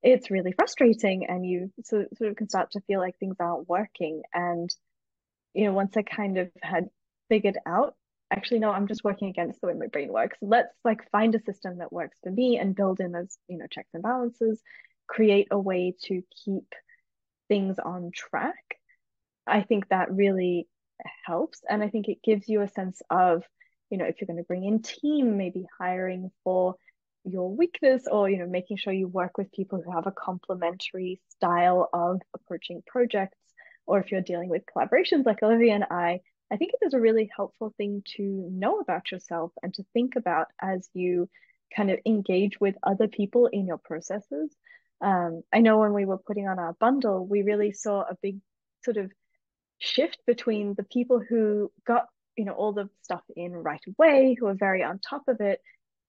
it's 0.03 0.31
really 0.31 0.53
frustrating. 0.53 1.27
And 1.27 1.45
you 1.45 1.71
sort 1.85 2.09
of 2.23 2.37
can 2.37 2.49
start 2.49 2.71
to 2.73 2.81
feel 2.81 3.01
like 3.01 3.19
things 3.19 3.37
aren't 3.39 3.69
working. 3.69 4.23
And, 4.33 4.75
you 5.53 5.65
know, 5.67 5.73
once 5.73 5.97
I 5.97 6.03
kind 6.03 6.39
of 6.39 6.51
had 6.63 6.89
figured 7.29 7.59
out, 7.67 7.95
actually, 8.31 8.61
no, 8.61 8.71
I'm 8.71 8.87
just 8.87 9.05
working 9.05 9.29
against 9.29 9.61
the 9.61 9.67
way 9.67 9.75
my 9.75 9.89
brain 9.89 10.11
works. 10.11 10.39
Let's 10.41 10.75
like 10.85 11.11
find 11.11 11.35
a 11.35 11.43
system 11.43 11.79
that 11.79 11.93
works 11.93 12.17
for 12.23 12.31
me 12.31 12.59
and 12.59 12.75
build 12.75 13.01
in 13.01 13.13
those, 13.13 13.37
you 13.49 13.59
know, 13.59 13.67
checks 13.71 13.91
and 13.93 14.03
balances, 14.03 14.61
create 15.11 15.49
a 15.51 15.59
way 15.59 15.95
to 16.05 16.23
keep 16.45 16.73
things 17.49 17.79
on 17.79 18.13
track 18.15 18.81
I 19.51 19.63
think 19.63 19.89
that 19.89 20.13
really 20.13 20.69
helps. 21.27 21.61
And 21.69 21.83
I 21.83 21.89
think 21.89 22.09
it 22.09 22.23
gives 22.23 22.49
you 22.49 22.63
a 22.63 22.69
sense 22.69 23.03
of, 23.11 23.43
you 23.91 23.99
know, 23.99 24.05
if 24.05 24.21
you're 24.21 24.27
going 24.27 24.37
to 24.39 24.45
bring 24.45 24.65
in 24.65 24.83
team, 24.83 25.37
maybe 25.37 25.67
hiring 25.79 26.31
for 26.45 26.77
your 27.25 27.55
weakness 27.55 28.05
or, 28.11 28.31
you 28.31 28.39
know, 28.39 28.47
making 28.47 28.77
sure 28.77 28.93
you 28.93 29.09
work 29.09 29.37
with 29.37 29.53
people 29.53 29.83
who 29.83 29.93
have 29.93 30.07
a 30.07 30.13
complementary 30.13 31.21
style 31.29 31.89
of 31.93 32.21
approaching 32.35 32.83
projects. 32.87 33.37
Or 33.87 33.99
if 33.99 34.13
you're 34.13 34.21
dealing 34.21 34.49
with 34.49 34.63
collaborations 34.67 35.27
like 35.27 35.43
Olivia 35.43 35.75
and 35.75 35.85
I, 35.91 36.21
I 36.53 36.57
think 36.57 36.73
it 36.75 36.87
is 36.87 36.95
a 36.95 37.01
really 37.01 37.31
helpful 37.35 37.75
thing 37.77 38.03
to 38.17 38.49
know 38.53 38.79
about 38.79 39.11
yourself 39.11 39.53
and 39.63 39.75
to 39.75 39.85
think 39.93 40.17
about 40.17 40.47
as 40.61 40.89
you 40.95 41.29
kind 41.75 41.91
of 41.91 41.99
engage 42.07 42.61
with 42.61 42.77
other 42.83 43.09
people 43.09 43.47
in 43.47 43.67
your 43.67 43.79
processes. 43.79 44.55
Um, 45.01 45.43
I 45.53 45.61
know 45.61 45.79
when 45.79 45.95
we 45.95 46.05
were 46.05 46.19
putting 46.19 46.49
on 46.49 46.59
our 46.59 46.75
bundle, 46.75 47.27
we 47.27 47.43
really 47.43 47.73
saw 47.73 48.03
a 48.03 48.17
big 48.23 48.39
sort 48.85 48.97
of 48.97 49.11
shift 49.79 50.19
between 50.27 50.75
the 50.75 50.85
people 50.85 51.21
who 51.27 51.73
got 51.87 52.07
you 52.37 52.45
know 52.45 52.53
all 52.53 52.73
the 52.73 52.89
stuff 53.03 53.23
in 53.35 53.53
right 53.53 53.83
away 53.89 54.37
who 54.39 54.47
are 54.47 54.55
very 54.55 54.83
on 54.83 54.99
top 54.99 55.23
of 55.27 55.41
it 55.41 55.61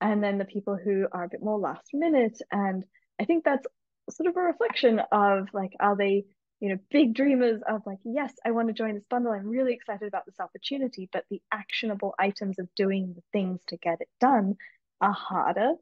and 0.01 0.23
then 0.23 0.37
the 0.37 0.45
people 0.45 0.77
who 0.81 1.07
are 1.11 1.23
a 1.23 1.29
bit 1.29 1.43
more 1.43 1.59
last 1.59 1.89
minute. 1.93 2.37
And 2.51 2.83
i 3.19 3.25
think 3.25 3.43
that's 3.43 3.65
sort 4.09 4.27
of 4.27 4.35
a 4.35 4.41
reflection 4.41 5.01
of 5.11 5.47
like 5.53 5.73
are 5.79 5.95
they 5.95 6.25
you 6.59 6.69
know 6.69 6.77
big 6.89 7.13
dreamers 7.13 7.61
of 7.67 7.81
like 7.85 7.99
yes 8.03 8.33
i 8.45 8.51
want 8.51 8.67
to 8.67 8.73
join 8.73 8.95
this 8.95 9.05
bundle 9.09 9.31
i'm 9.31 9.47
really 9.47 9.73
excited 9.73 10.07
about 10.07 10.25
this 10.25 10.39
opportunity 10.39 11.09
but 11.11 11.23
the 11.29 11.41
actionable 11.51 12.13
items 12.19 12.59
of 12.59 12.67
doing 12.75 13.13
the 13.15 13.23
things 13.31 13.61
to 13.67 13.77
get 13.77 14.01
it 14.01 14.09
done 14.19 14.55
are 14.99 15.13
harder 15.13 15.73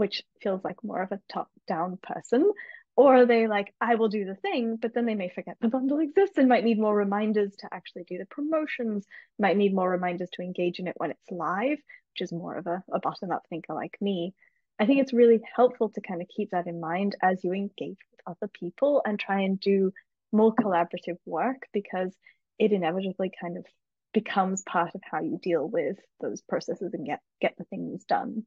which 0.00 0.22
feels 0.42 0.64
like 0.64 0.82
more 0.82 1.02
of 1.02 1.12
a 1.12 1.20
top 1.32 1.48
down 1.68 1.98
person 2.02 2.50
or 2.96 3.16
are 3.16 3.26
they 3.26 3.46
like, 3.46 3.72
I 3.80 3.94
will 3.94 4.08
do 4.08 4.24
the 4.26 4.34
thing, 4.34 4.76
but 4.76 4.92
then 4.92 5.06
they 5.06 5.14
may 5.14 5.30
forget 5.30 5.56
the 5.60 5.68
bundle 5.68 6.00
exists 6.00 6.36
and 6.36 6.50
might 6.50 6.64
need 6.64 6.78
more 6.78 6.94
reminders 6.94 7.56
to 7.60 7.68
actually 7.72 8.04
do 8.04 8.18
the 8.18 8.26
promotions, 8.26 9.06
might 9.38 9.56
need 9.56 9.74
more 9.74 9.90
reminders 9.90 10.28
to 10.34 10.42
engage 10.42 10.78
in 10.78 10.86
it 10.86 10.96
when 10.98 11.10
it's 11.10 11.30
live, 11.30 11.78
which 12.12 12.20
is 12.20 12.30
more 12.30 12.56
of 12.56 12.66
a, 12.66 12.82
a 12.92 12.98
bottom 13.00 13.30
up 13.30 13.44
thinker 13.48 13.72
like 13.74 13.96
me. 14.02 14.34
I 14.78 14.86
think 14.86 15.00
it's 15.00 15.12
really 15.12 15.40
helpful 15.56 15.90
to 15.90 16.00
kind 16.00 16.20
of 16.20 16.28
keep 16.28 16.50
that 16.50 16.66
in 16.66 16.80
mind 16.80 17.16
as 17.22 17.42
you 17.44 17.52
engage 17.52 17.98
with 18.10 18.20
other 18.26 18.50
people 18.52 19.02
and 19.06 19.18
try 19.18 19.42
and 19.42 19.58
do 19.58 19.92
more 20.32 20.54
collaborative 20.54 21.18
work 21.24 21.68
because 21.72 22.14
it 22.58 22.72
inevitably 22.72 23.30
kind 23.40 23.56
of 23.56 23.64
becomes 24.12 24.62
part 24.62 24.94
of 24.94 25.00
how 25.10 25.22
you 25.22 25.38
deal 25.42 25.66
with 25.66 25.96
those 26.20 26.42
processes 26.42 26.92
and 26.92 27.06
get 27.06 27.20
get 27.40 27.54
the 27.56 27.64
things 27.64 28.04
done. 28.04 28.44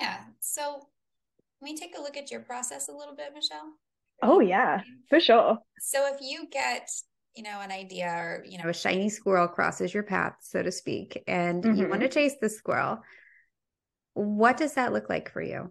Yeah. 0.00 0.18
So 0.40 0.62
can 0.72 1.62
we 1.62 1.76
take 1.76 1.96
a 1.96 2.00
look 2.00 2.16
at 2.16 2.30
your 2.30 2.40
process 2.40 2.88
a 2.88 2.92
little 2.92 3.14
bit, 3.14 3.32
Michelle? 3.34 3.74
Oh 4.22 4.40
yeah, 4.40 4.80
for 5.08 5.20
sure. 5.20 5.58
So 5.78 6.12
if 6.12 6.20
you 6.20 6.46
get, 6.50 6.88
you 7.34 7.42
know, 7.42 7.60
an 7.60 7.70
idea 7.70 8.08
or, 8.08 8.44
you 8.46 8.58
know, 8.58 8.68
a 8.68 8.74
shiny 8.74 9.08
squirrel 9.08 9.48
crosses 9.48 9.94
your 9.94 10.02
path, 10.02 10.36
so 10.40 10.62
to 10.62 10.72
speak, 10.72 11.22
and 11.26 11.62
mm-hmm. 11.62 11.74
you 11.74 11.88
want 11.88 12.00
to 12.02 12.08
chase 12.08 12.34
the 12.40 12.48
squirrel, 12.48 13.00
what 14.14 14.56
does 14.56 14.74
that 14.74 14.92
look 14.92 15.08
like 15.08 15.30
for 15.30 15.42
you? 15.42 15.70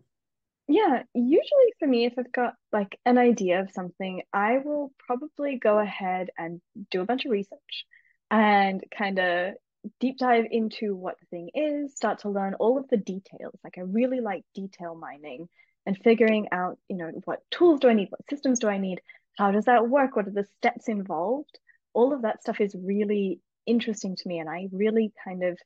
Yeah, 0.68 1.02
usually 1.16 1.74
for 1.80 1.88
me, 1.88 2.06
if 2.06 2.14
I've 2.18 2.32
got 2.32 2.54
like 2.72 3.00
an 3.06 3.18
idea 3.18 3.62
of 3.62 3.72
something, 3.72 4.22
I 4.32 4.60
will 4.64 4.94
probably 5.00 5.58
go 5.58 5.80
ahead 5.80 6.30
and 6.38 6.62
do 6.92 7.02
a 7.02 7.06
bunch 7.06 7.26
of 7.26 7.32
research 7.32 7.86
and 8.30 8.84
kind 8.96 9.18
of 9.18 9.56
deep 10.00 10.18
dive 10.18 10.46
into 10.50 10.96
what 10.96 11.16
the 11.20 11.26
thing 11.28 11.50
is, 11.54 11.96
start 11.96 12.20
to 12.20 12.30
learn 12.30 12.56
all 12.56 12.78
of 12.78 12.88
the 12.90 12.98
details. 12.98 13.58
Like 13.64 13.78
I 13.78 13.82
really 13.82 14.20
like 14.20 14.44
detail 14.54 14.96
mining 14.96 15.48
and 15.86 15.98
figuring 15.98 16.48
out, 16.52 16.78
you 16.88 16.98
know, 16.98 17.12
what 17.26 17.40
tools 17.52 17.80
do 17.80 17.90
I 17.90 17.94
need? 17.94 18.10
What 18.10 18.28
systems 18.30 18.60
do 18.60 18.68
I 18.68 18.78
need? 18.78 19.02
How 19.38 19.52
does 19.52 19.66
that 19.66 19.88
work? 19.88 20.16
What 20.16 20.28
are 20.28 20.32
the 20.32 20.48
steps 20.58 20.88
involved? 20.88 21.60
All 21.94 22.14
of 22.14 22.24
that 22.24 22.42
stuff 22.42 22.60
is 22.60 22.76
really 22.76 23.40
interesting 23.66 24.16
to 24.16 24.28
me. 24.28 24.40
And 24.40 24.50
I 24.50 24.68
really 24.72 25.14
kind 25.24 25.44
of 25.44 25.58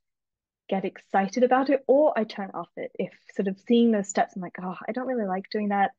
get 0.70 0.86
excited 0.86 1.43
about 1.43 1.70
it 1.70 1.84
or 1.88 2.17
I 2.17 2.24
turn 2.24 2.51
off 2.53 2.70
it. 2.77 2.91
If 2.96 3.12
sort 3.36 3.48
of 3.48 3.60
seeing 3.67 3.91
those 3.91 4.10
steps, 4.10 4.36
I'm 4.36 4.41
like, 4.41 4.55
oh, 4.62 4.75
I 4.88 4.91
don't 4.91 5.08
really 5.08 5.27
like 5.27 5.50
doing 5.51 5.70
that. 5.70 5.91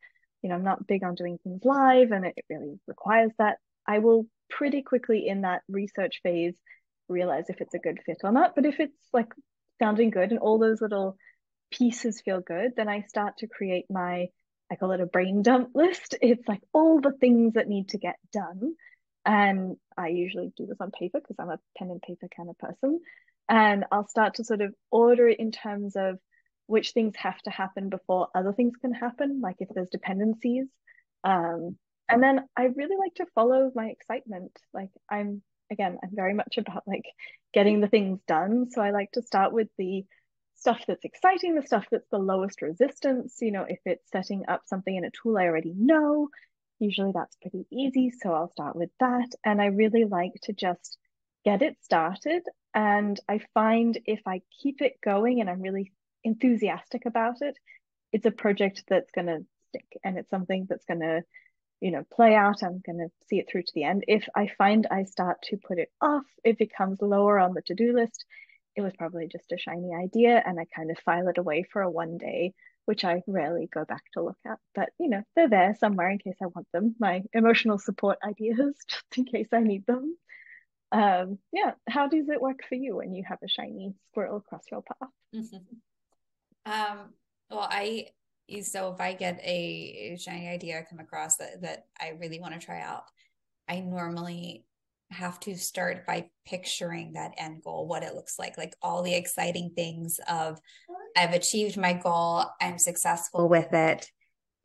You 0.43 0.49
know, 0.51 0.57
I'm 0.57 0.65
not 0.65 0.87
big 0.87 1.03
on 1.03 1.15
doing 1.15 1.39
things 1.43 1.63
live 1.65 2.13
and 2.13 2.25
it 2.25 2.35
really 2.49 2.79
requires 2.87 3.33
that. 3.39 3.59
I 3.87 3.99
will 3.99 4.27
pretty 4.49 4.83
quickly 4.83 5.27
in 5.27 5.43
that 5.43 5.63
research 5.69 6.21
phase 6.23 6.57
realize 7.09 7.45
if 7.49 7.61
it's 7.61 7.75
a 7.75 7.79
good 7.79 8.01
fit 8.05 8.19
or 8.25 8.33
not. 8.33 8.55
But 8.55 8.67
if 8.67 8.81
it's 8.81 9.09
like 9.13 9.29
sounding 9.81 10.11
good 10.11 10.31
and 10.31 10.39
all 10.39 10.59
those 10.59 10.81
little 10.81 11.17
pieces 11.71 12.23
feel 12.25 12.41
good, 12.41 12.73
then 12.77 12.89
I 12.89 13.03
start 13.03 13.39
to 13.39 13.47
create 13.47 13.87
my, 13.91 14.29
I 14.71 14.77
call 14.77 14.93
it 14.93 15.01
a 15.01 15.07
brain 15.07 15.43
dump 15.43 15.71
list. 15.75 16.17
It's 16.23 16.47
like 16.49 16.63
all 16.73 17.01
the 17.01 17.13
things 17.13 17.55
that 17.55 17.69
need 17.69 17.91
to 17.91 17.99
get 17.99 18.17
done. 18.33 18.75
And 19.27 19.77
I 19.97 20.09
usually 20.09 20.53
do 20.57 20.67
this 20.67 20.81
on 20.81 20.91
paper 20.91 21.21
because 21.21 21.37
I'm 21.39 21.51
a 21.51 21.59
pen 21.79 21.91
and 21.91 22.03
paper 22.03 22.29
kind 22.35 22.51
of 22.51 22.59
person. 22.59 23.01
And 23.49 23.85
I'll 23.91 24.09
start 24.09 24.35
to 24.35 24.45
sort 24.45 24.61
of 24.61 24.75
order 24.91 25.29
it 25.29 25.39
in 25.39 25.51
terms 25.51 25.97
of 25.97 26.19
which 26.67 26.93
things 26.93 27.15
have 27.17 27.41
to 27.43 27.51
happen 27.51 27.91
before 27.91 28.29
other 28.35 28.53
things 28.53 28.73
can 28.81 28.93
happen, 28.93 29.41
like 29.43 29.57
if 29.59 29.69
there's 29.75 29.91
dependencies. 29.91 30.67
Um, 31.23 31.77
and 32.09 32.23
then 32.23 32.41
I 32.57 32.65
really 32.65 32.97
like 32.97 33.15
to 33.17 33.27
follow 33.35 33.71
my 33.75 33.87
excitement. 33.87 34.53
Like 34.73 34.91
I'm 35.11 35.43
again, 35.75 35.99
I'm 36.03 36.11
very 36.13 36.33
much 36.33 36.57
about 36.57 36.85
like 36.87 37.05
getting 37.53 37.81
the 37.81 37.89
things 37.89 38.21
done. 38.27 38.71
So 38.71 38.81
I 38.81 38.91
like 38.91 39.13
to 39.13 39.23
start 39.23 39.53
with 39.53 39.69
the 39.77 40.05
stuff 40.55 40.81
that's 40.89 41.05
exciting, 41.05 41.55
the 41.55 41.67
stuff 41.67 41.85
that's 41.91 42.09
the 42.11 42.19
lowest 42.19 42.63
resistance. 42.63 43.37
You 43.43 43.53
know, 43.53 43.67
if 43.69 43.81
it's 43.85 44.11
setting 44.11 44.45
up 44.49 44.63
something 44.65 44.97
in 44.97 45.05
a 45.05 45.11
tool 45.11 45.37
I 45.37 45.45
already 45.45 45.75
know, 45.77 46.29
usually 46.79 47.13
that's 47.13 47.37
pretty 47.43 47.67
easy. 47.71 48.11
So 48.23 48.33
I'll 48.33 48.51
start 48.51 48.77
with 48.77 48.91
that. 49.01 49.29
And 49.45 49.61
I 49.61 49.67
really 49.67 50.05
like 50.05 50.33
to 50.45 50.53
just 50.53 50.97
get 51.45 51.61
it 51.61 51.77
started. 51.83 52.43
And 52.75 53.21
I 53.29 53.41
find 53.53 53.99
if 54.07 54.21
I 54.27 54.41
keep 54.63 54.81
it 54.81 54.95
going 55.05 55.41
and 55.41 55.51
I'm 55.51 55.61
really 55.61 55.93
enthusiastic 56.25 57.05
about 57.07 57.43
it, 57.43 57.57
it's 58.13 58.27
a 58.27 58.31
project 58.31 58.85
that's 58.89 59.11
going 59.13 59.27
to 59.27 59.45
stick 59.69 59.87
and 60.03 60.19
it's 60.19 60.31
something 60.31 60.67
that's 60.69 60.85
going 60.87 61.01
to 61.01 61.23
you 61.85 61.91
know 61.91 62.05
play 62.13 62.35
out 62.35 62.63
i'm 62.63 62.83
going 62.85 62.99
to 62.99 63.09
see 63.29 63.39
it 63.39 63.47
through 63.51 63.63
to 63.63 63.73
the 63.75 63.85
end 63.85 64.05
if 64.09 64.27
i 64.35 64.49
find 64.59 64.87
i 64.91 65.05
start 65.05 65.37
to 65.43 65.57
put 65.57 65.79
it 65.79 65.91
off 66.01 66.25
it 66.43 66.59
becomes 66.59 66.99
lower 67.01 67.39
on 67.39 67.53
the 67.55 67.63
to-do 67.63 67.93
list 67.95 68.25
it 68.77 68.81
was 68.81 68.93
probably 68.97 69.29
just 69.29 69.53
a 69.53 69.59
shiny 69.59 69.95
idea 69.95 70.43
and 70.45 70.59
I 70.59 70.67
kind 70.75 70.91
of 70.91 70.99
file 70.99 71.29
it 71.29 71.39
away 71.39 71.65
for 71.73 71.83
a 71.83 71.91
one 71.91 72.19
day, 72.19 72.55
which 72.87 73.05
I 73.05 73.23
rarely 73.27 73.69
go 73.73 73.85
back 73.85 74.03
to 74.13 74.23
look 74.23 74.39
at. 74.47 74.59
But 74.75 74.91
you 74.99 75.09
know, 75.09 75.23
they're 75.37 75.49
there 75.49 75.77
somewhere 75.79 76.11
in 76.11 76.19
case 76.19 76.37
I 76.43 76.47
want 76.47 76.67
them. 76.73 76.97
My 76.99 77.23
emotional 77.33 77.79
support 77.79 78.19
ideas, 78.27 78.77
just 78.89 79.05
in 79.17 79.25
case 79.25 79.49
I 79.53 79.61
need 79.61 79.87
them. 79.87 80.17
Um, 80.93 81.39
yeah, 81.53 81.73
how 81.89 82.09
does 82.09 82.29
it 82.29 82.41
work 82.41 82.61
for 82.69 82.75
you 82.75 82.97
when 82.97 83.15
you 83.15 83.25
have 83.27 83.39
a 83.43 83.49
shiny 83.49 83.95
squirrel 84.11 84.39
across 84.39 84.65
your 84.71 84.83
path? 84.83 85.09
um, 86.67 87.13
well, 87.51 87.69
I 87.71 88.09
Eh, 88.51 88.63
so 88.63 88.93
if 88.93 89.01
I 89.01 89.15
get 89.15 89.41
a 89.43 90.17
shiny 90.21 90.49
idea 90.49 90.85
come 90.89 91.01
across 91.01 91.37
that 91.37 91.63
that 91.63 91.87
I 92.01 92.11
really 92.21 92.41
want 92.41 92.55
to 92.55 92.65
try 92.65 92.81
out, 92.81 93.05
I 93.69 93.81
normally 93.81 94.65
have 95.11 95.39
to 95.41 95.57
start 95.57 96.07
by 96.07 96.29
picturing 96.47 97.13
that 97.13 97.33
end 97.39 97.63
goal, 97.63 97.87
what 97.87 98.03
it 98.03 98.15
looks 98.15 98.39
like, 98.39 98.59
like 98.59 98.75
all 98.83 99.03
the 99.03 99.15
exciting 99.15 99.73
things 99.75 100.19
of 100.29 100.59
I've 101.17 101.33
achieved 101.33 101.77
my 101.77 101.93
goal, 101.93 102.47
I'm 102.61 102.79
successful 102.79 103.49
with 103.49 103.73
it. 103.73 104.11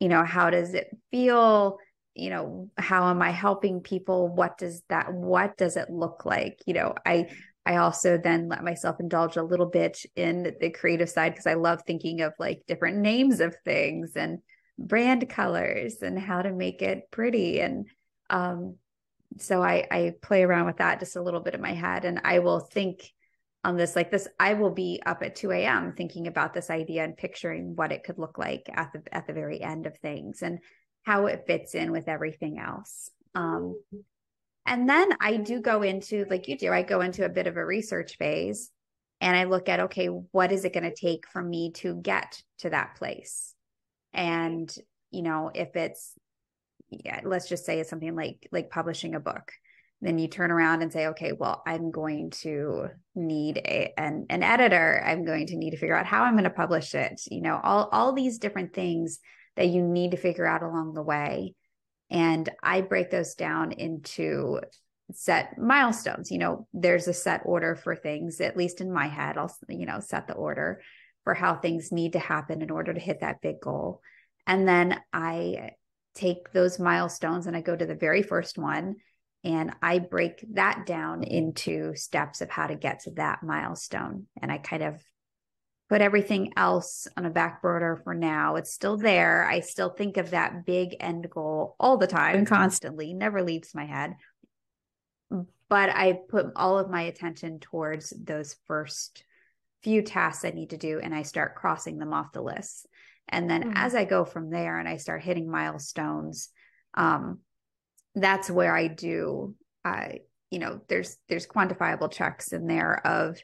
You 0.00 0.08
know, 0.08 0.24
how 0.24 0.50
does 0.50 0.74
it 0.74 0.88
feel? 1.10 1.78
You 2.14 2.30
know, 2.30 2.70
how 2.76 3.08
am 3.08 3.22
I 3.22 3.30
helping 3.30 3.80
people? 3.80 4.28
What 4.28 4.58
does 4.58 4.82
that 4.88 5.12
what 5.12 5.56
does 5.56 5.76
it 5.76 5.90
look 5.90 6.24
like? 6.24 6.58
You 6.66 6.74
know, 6.74 6.94
I 7.06 7.28
I 7.70 7.76
also 7.76 8.18
then 8.18 8.48
let 8.48 8.64
myself 8.64 8.98
indulge 8.98 9.36
a 9.36 9.44
little 9.44 9.66
bit 9.66 10.04
in 10.16 10.56
the 10.60 10.70
creative 10.70 11.08
side 11.08 11.32
because 11.32 11.46
I 11.46 11.54
love 11.54 11.82
thinking 11.86 12.20
of 12.20 12.32
like 12.36 12.64
different 12.66 12.98
names 12.98 13.38
of 13.38 13.54
things 13.64 14.16
and 14.16 14.40
brand 14.76 15.28
colors 15.28 16.02
and 16.02 16.18
how 16.18 16.42
to 16.42 16.52
make 16.52 16.82
it 16.82 17.04
pretty 17.12 17.60
and 17.60 17.86
um 18.28 18.76
so 19.38 19.62
I, 19.62 19.86
I 19.88 20.14
play 20.20 20.42
around 20.42 20.66
with 20.66 20.78
that 20.78 20.98
just 20.98 21.14
a 21.14 21.22
little 21.22 21.38
bit 21.38 21.54
in 21.54 21.60
my 21.60 21.74
head 21.74 22.04
and 22.04 22.20
I 22.24 22.40
will 22.40 22.58
think 22.58 23.08
on 23.62 23.76
this 23.76 23.94
like 23.94 24.10
this 24.10 24.26
I 24.40 24.54
will 24.54 24.72
be 24.72 25.00
up 25.06 25.22
at 25.22 25.36
2 25.36 25.52
a.m. 25.52 25.94
thinking 25.96 26.26
about 26.26 26.52
this 26.52 26.70
idea 26.70 27.04
and 27.04 27.16
picturing 27.16 27.76
what 27.76 27.92
it 27.92 28.02
could 28.02 28.18
look 28.18 28.36
like 28.36 28.68
at 28.72 28.92
the 28.92 29.02
at 29.14 29.28
the 29.28 29.32
very 29.32 29.62
end 29.62 29.86
of 29.86 29.96
things 29.98 30.42
and 30.42 30.58
how 31.04 31.26
it 31.26 31.44
fits 31.46 31.76
in 31.76 31.92
with 31.92 32.08
everything 32.08 32.58
else. 32.58 33.10
Um, 33.36 33.80
and 34.66 34.88
then 34.88 35.10
I 35.20 35.36
do 35.36 35.60
go 35.60 35.82
into 35.82 36.26
like 36.30 36.48
you 36.48 36.56
do, 36.56 36.72
I 36.72 36.82
go 36.82 37.00
into 37.00 37.24
a 37.24 37.30
bit 37.30 37.46
of 37.46 37.56
a 37.56 37.64
research 37.64 38.16
phase 38.16 38.70
and 39.20 39.36
I 39.36 39.44
look 39.44 39.68
at 39.68 39.80
okay, 39.80 40.06
what 40.06 40.52
is 40.52 40.64
it 40.64 40.72
going 40.72 40.84
to 40.84 40.94
take 40.94 41.26
for 41.28 41.42
me 41.42 41.72
to 41.76 41.94
get 41.94 42.42
to 42.58 42.70
that 42.70 42.96
place? 42.96 43.54
And 44.12 44.72
you 45.10 45.22
know, 45.22 45.50
if 45.54 45.76
it's 45.76 46.12
yeah, 46.90 47.20
let's 47.24 47.48
just 47.48 47.64
say 47.64 47.80
it's 47.80 47.90
something 47.90 48.14
like 48.14 48.48
like 48.52 48.70
publishing 48.70 49.14
a 49.14 49.20
book 49.20 49.52
then 50.00 50.18
you 50.18 50.28
turn 50.28 50.50
around 50.50 50.82
and 50.82 50.92
say 50.92 51.08
okay 51.08 51.32
well 51.32 51.62
i'm 51.66 51.90
going 51.90 52.30
to 52.30 52.88
need 53.14 53.58
a 53.58 53.92
an, 53.96 54.26
an 54.30 54.42
editor. 54.42 55.02
I'm 55.04 55.24
going 55.24 55.46
to 55.48 55.56
need 55.56 55.72
to 55.72 55.76
figure 55.76 55.96
out 55.96 56.06
how 56.06 56.24
i'm 56.24 56.34
going 56.34 56.44
to 56.44 56.50
publish 56.50 56.94
it. 56.94 57.20
You 57.30 57.42
know 57.42 57.60
all 57.62 57.88
all 57.92 58.12
these 58.12 58.38
different 58.38 58.72
things 58.72 59.18
that 59.56 59.68
you 59.68 59.82
need 59.82 60.12
to 60.12 60.16
figure 60.16 60.46
out 60.46 60.62
along 60.62 60.94
the 60.94 61.02
way 61.02 61.54
And 62.10 62.48
I 62.62 62.80
break 62.80 63.10
those 63.10 63.34
down 63.34 63.72
into 63.72 64.60
set 65.12 65.58
milestones. 65.58 66.30
You 66.30 66.38
know, 66.38 66.66
there's 66.72 67.08
a 67.08 67.12
set 67.12 67.42
order 67.44 67.74
for 67.74 67.94
things, 67.94 68.40
at 68.40 68.56
least 68.56 68.80
in 68.80 68.92
my 68.92 69.06
head, 69.06 69.36
I'll, 69.36 69.54
you 69.68 69.86
know, 69.86 70.00
set 70.00 70.26
the 70.26 70.34
order 70.34 70.80
for 71.24 71.34
how 71.34 71.54
things 71.54 71.92
need 71.92 72.14
to 72.14 72.18
happen 72.18 72.62
in 72.62 72.70
order 72.70 72.92
to 72.92 73.00
hit 73.00 73.20
that 73.20 73.42
big 73.42 73.60
goal. 73.60 74.00
And 74.46 74.66
then 74.66 75.00
I 75.12 75.70
take 76.14 76.52
those 76.52 76.78
milestones 76.78 77.46
and 77.46 77.56
I 77.56 77.60
go 77.60 77.76
to 77.76 77.86
the 77.86 77.94
very 77.94 78.22
first 78.22 78.58
one 78.58 78.96
and 79.44 79.72
I 79.80 79.98
break 80.00 80.44
that 80.54 80.86
down 80.86 81.22
into 81.22 81.94
steps 81.94 82.40
of 82.40 82.50
how 82.50 82.66
to 82.66 82.74
get 82.74 83.00
to 83.00 83.12
that 83.12 83.42
milestone. 83.42 84.26
And 84.40 84.50
I 84.50 84.58
kind 84.58 84.82
of 84.82 85.02
put 85.90 86.00
everything 86.00 86.52
else 86.56 87.08
on 87.16 87.26
a 87.26 87.30
back 87.30 87.60
burner 87.60 88.00
for 88.04 88.14
now. 88.14 88.54
It's 88.54 88.72
still 88.72 88.96
there. 88.96 89.44
I 89.44 89.58
still 89.58 89.90
think 89.90 90.18
of 90.18 90.30
that 90.30 90.64
big 90.64 90.94
end 91.00 91.28
goal 91.28 91.74
all 91.80 91.98
the 91.98 92.06
time, 92.06 92.46
constantly, 92.46 93.12
never 93.12 93.42
leaves 93.42 93.74
my 93.74 93.86
head. 93.86 94.14
But 95.68 95.90
I 95.90 96.20
put 96.28 96.46
all 96.54 96.78
of 96.78 96.90
my 96.90 97.02
attention 97.02 97.58
towards 97.58 98.10
those 98.10 98.56
first 98.68 99.24
few 99.82 100.02
tasks 100.02 100.44
I 100.44 100.50
need 100.50 100.70
to 100.70 100.76
do 100.76 101.00
and 101.02 101.12
I 101.12 101.22
start 101.22 101.56
crossing 101.56 101.98
them 101.98 102.12
off 102.12 102.32
the 102.32 102.42
list. 102.42 102.86
And 103.28 103.50
then 103.50 103.62
mm-hmm. 103.62 103.72
as 103.74 103.96
I 103.96 104.04
go 104.04 104.24
from 104.24 104.48
there 104.48 104.78
and 104.78 104.88
I 104.88 104.96
start 104.96 105.22
hitting 105.22 105.50
milestones, 105.50 106.50
um, 106.94 107.40
that's 108.14 108.48
where 108.48 108.74
I 108.74 108.86
do, 108.86 109.56
uh, 109.84 110.08
you 110.50 110.60
know, 110.60 110.82
there's 110.88 111.16
there's 111.28 111.46
quantifiable 111.48 112.12
checks 112.12 112.52
in 112.52 112.66
there 112.66 113.04
of, 113.04 113.38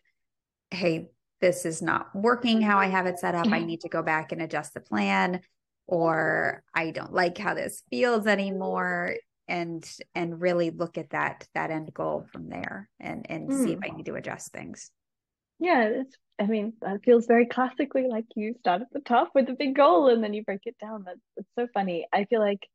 hey, 0.71 1.09
this 1.41 1.65
is 1.65 1.83
not 1.83 2.15
working 2.15 2.61
how 2.61 2.79
I 2.79 2.87
have 2.87 3.07
it 3.07 3.19
set 3.19 3.35
up. 3.35 3.49
I 3.49 3.61
need 3.61 3.83
to 3.83 3.89
go 3.89 4.03
back 4.03 4.33
and 4.33 4.41
adjust 4.41 4.75
the 4.75 4.81
plan, 4.81 5.41
or 5.87 6.63
I 6.75 6.91
don't 6.91 7.13
like 7.13 7.39
how 7.39 7.55
this 7.55 7.83
feels 7.91 8.27
anymore 8.27 9.17
and 9.49 9.89
and 10.15 10.41
really 10.41 10.71
look 10.71 10.99
at 10.99 11.11
that 11.11 11.47
that 11.55 11.71
end 11.71 11.93
goal 11.95 12.27
from 12.33 12.49
there 12.49 12.89
and 12.99 13.27
and 13.31 13.49
mm. 13.49 13.65
see 13.65 13.73
if 13.73 13.79
I 13.83 13.89
mm. 13.89 13.97
need 13.99 14.07
to 14.07 14.15
adjust 14.15 14.53
things. 14.53 14.91
Yeah, 15.59 15.85
it's 15.85 16.17
I 16.39 16.47
mean, 16.47 16.75
that 16.83 17.03
feels 17.05 17.27
very 17.27 17.47
classically 17.47 18.07
like 18.09 18.27
you 18.35 18.55
start 18.59 18.83
at 18.83 18.89
the 18.93 19.01
top 19.01 19.31
with 19.35 19.49
a 19.49 19.55
big 19.55 19.75
goal 19.75 20.09
and 20.09 20.23
then 20.23 20.35
you 20.35 20.43
break 20.43 20.61
it 20.65 20.77
down. 20.79 21.05
That's 21.05 21.21
it's 21.37 21.49
so 21.59 21.67
funny. 21.73 22.07
I 22.13 22.25
feel 22.25 22.41
like 22.41 22.67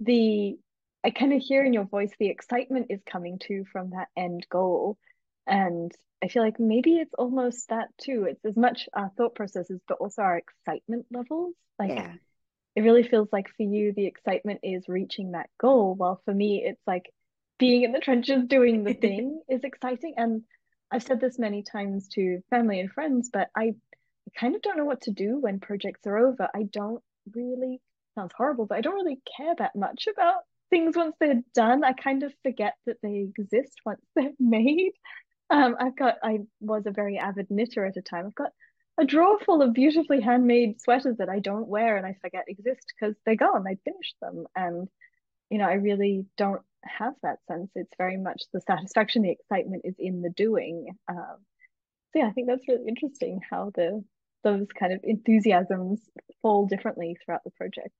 the 0.00 0.56
I 1.04 1.10
kind 1.10 1.32
of 1.32 1.40
hear 1.40 1.64
in 1.64 1.72
your 1.72 1.84
voice 1.84 2.10
the 2.18 2.28
excitement 2.28 2.86
is 2.90 3.00
coming 3.06 3.38
too 3.38 3.64
from 3.72 3.90
that 3.90 4.08
end 4.16 4.46
goal. 4.50 4.98
And 5.46 5.92
I 6.22 6.28
feel 6.28 6.42
like 6.42 6.58
maybe 6.58 6.96
it's 6.96 7.14
almost 7.14 7.68
that 7.68 7.88
too. 7.98 8.26
It's 8.28 8.44
as 8.44 8.56
much 8.56 8.88
our 8.94 9.10
thought 9.16 9.34
processes, 9.34 9.80
but 9.86 9.98
also 9.98 10.22
our 10.22 10.38
excitement 10.38 11.06
levels. 11.10 11.54
Like 11.78 11.90
yeah. 11.90 12.14
it 12.74 12.80
really 12.80 13.02
feels 13.02 13.28
like 13.32 13.48
for 13.56 13.62
you, 13.62 13.92
the 13.94 14.06
excitement 14.06 14.60
is 14.62 14.88
reaching 14.88 15.32
that 15.32 15.50
goal. 15.60 15.94
While 15.94 16.20
for 16.24 16.34
me, 16.34 16.62
it's 16.64 16.82
like 16.86 17.10
being 17.58 17.82
in 17.82 17.92
the 17.92 18.00
trenches 18.00 18.44
doing 18.46 18.84
the 18.84 18.94
thing 19.00 19.40
is 19.48 19.62
exciting. 19.62 20.14
And 20.16 20.42
I've 20.90 21.02
said 21.02 21.20
this 21.20 21.38
many 21.38 21.62
times 21.62 22.08
to 22.14 22.40
family 22.50 22.80
and 22.80 22.90
friends, 22.90 23.30
but 23.32 23.48
I 23.56 23.74
kind 24.38 24.54
of 24.54 24.62
don't 24.62 24.76
know 24.76 24.84
what 24.84 25.02
to 25.02 25.10
do 25.10 25.38
when 25.38 25.60
projects 25.60 26.06
are 26.06 26.18
over. 26.18 26.48
I 26.54 26.64
don't 26.64 27.02
really 27.34 27.80
sounds 28.14 28.32
horrible, 28.36 28.66
but 28.66 28.78
I 28.78 28.80
don't 28.80 28.94
really 28.94 29.20
care 29.36 29.54
that 29.58 29.76
much 29.76 30.06
about 30.10 30.42
things 30.70 30.96
once 30.96 31.14
they're 31.20 31.42
done. 31.54 31.84
I 31.84 31.92
kind 31.92 32.22
of 32.22 32.32
forget 32.42 32.74
that 32.86 32.96
they 33.02 33.28
exist 33.38 33.74
once 33.84 34.02
they're 34.14 34.32
made. 34.40 34.92
Um, 35.50 35.76
I've 35.78 35.96
got 35.96 36.16
I 36.22 36.40
was 36.60 36.86
a 36.86 36.90
very 36.90 37.18
avid 37.18 37.50
knitter 37.50 37.84
at 37.84 37.96
a 37.96 38.02
time. 38.02 38.26
I've 38.26 38.34
got 38.34 38.52
a 38.98 39.04
drawer 39.04 39.38
full 39.44 39.62
of 39.62 39.74
beautifully 39.74 40.20
handmade 40.20 40.80
sweaters 40.80 41.18
that 41.18 41.28
I 41.28 41.38
don't 41.38 41.68
wear 41.68 41.96
and 41.96 42.06
I 42.06 42.16
forget 42.20 42.44
exist 42.48 42.92
because 42.98 43.14
they're 43.24 43.36
gone. 43.36 43.64
I 43.66 43.76
finished 43.84 44.16
them 44.20 44.46
and 44.56 44.88
you 45.50 45.58
know, 45.58 45.66
I 45.66 45.74
really 45.74 46.26
don't 46.36 46.62
have 46.84 47.14
that 47.22 47.38
sense. 47.46 47.70
It's 47.74 47.92
very 47.98 48.16
much 48.16 48.42
the 48.52 48.60
satisfaction, 48.60 49.22
the 49.22 49.30
excitement 49.30 49.82
is 49.84 49.94
in 49.98 50.22
the 50.22 50.30
doing. 50.30 50.88
Um, 51.08 51.36
so 52.12 52.20
yeah, 52.20 52.26
I 52.26 52.32
think 52.32 52.48
that's 52.48 52.66
really 52.68 52.88
interesting 52.88 53.40
how 53.48 53.70
the 53.74 54.02
those 54.44 54.66
kind 54.78 54.92
of 54.92 55.00
enthusiasms 55.02 56.00
fall 56.40 56.66
differently 56.66 57.16
throughout 57.24 57.42
the 57.44 57.50
project. 57.50 57.94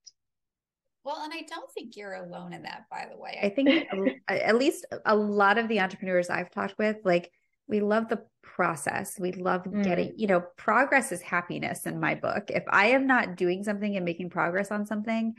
Well, 1.06 1.22
and 1.22 1.32
I 1.32 1.42
don't 1.42 1.70
think 1.70 1.96
you're 1.96 2.14
alone 2.14 2.52
in 2.52 2.62
that, 2.62 2.86
by 2.90 3.06
the 3.08 3.16
way. 3.16 3.38
I 3.40 3.48
think 3.48 3.68
at 4.28 4.56
least 4.56 4.86
a 5.04 5.14
lot 5.14 5.56
of 5.56 5.68
the 5.68 5.78
entrepreneurs 5.78 6.28
I've 6.28 6.50
talked 6.50 6.76
with, 6.78 6.96
like 7.04 7.30
we 7.68 7.78
love 7.78 8.08
the 8.08 8.24
process. 8.42 9.16
We 9.16 9.30
love 9.30 9.62
mm. 9.62 9.84
getting, 9.84 10.14
you 10.16 10.26
know, 10.26 10.40
progress 10.56 11.12
is 11.12 11.22
happiness 11.22 11.86
in 11.86 12.00
my 12.00 12.16
book. 12.16 12.50
If 12.50 12.64
I 12.68 12.88
am 12.88 13.06
not 13.06 13.36
doing 13.36 13.62
something 13.62 13.94
and 13.94 14.04
making 14.04 14.30
progress 14.30 14.72
on 14.72 14.84
something, 14.84 15.34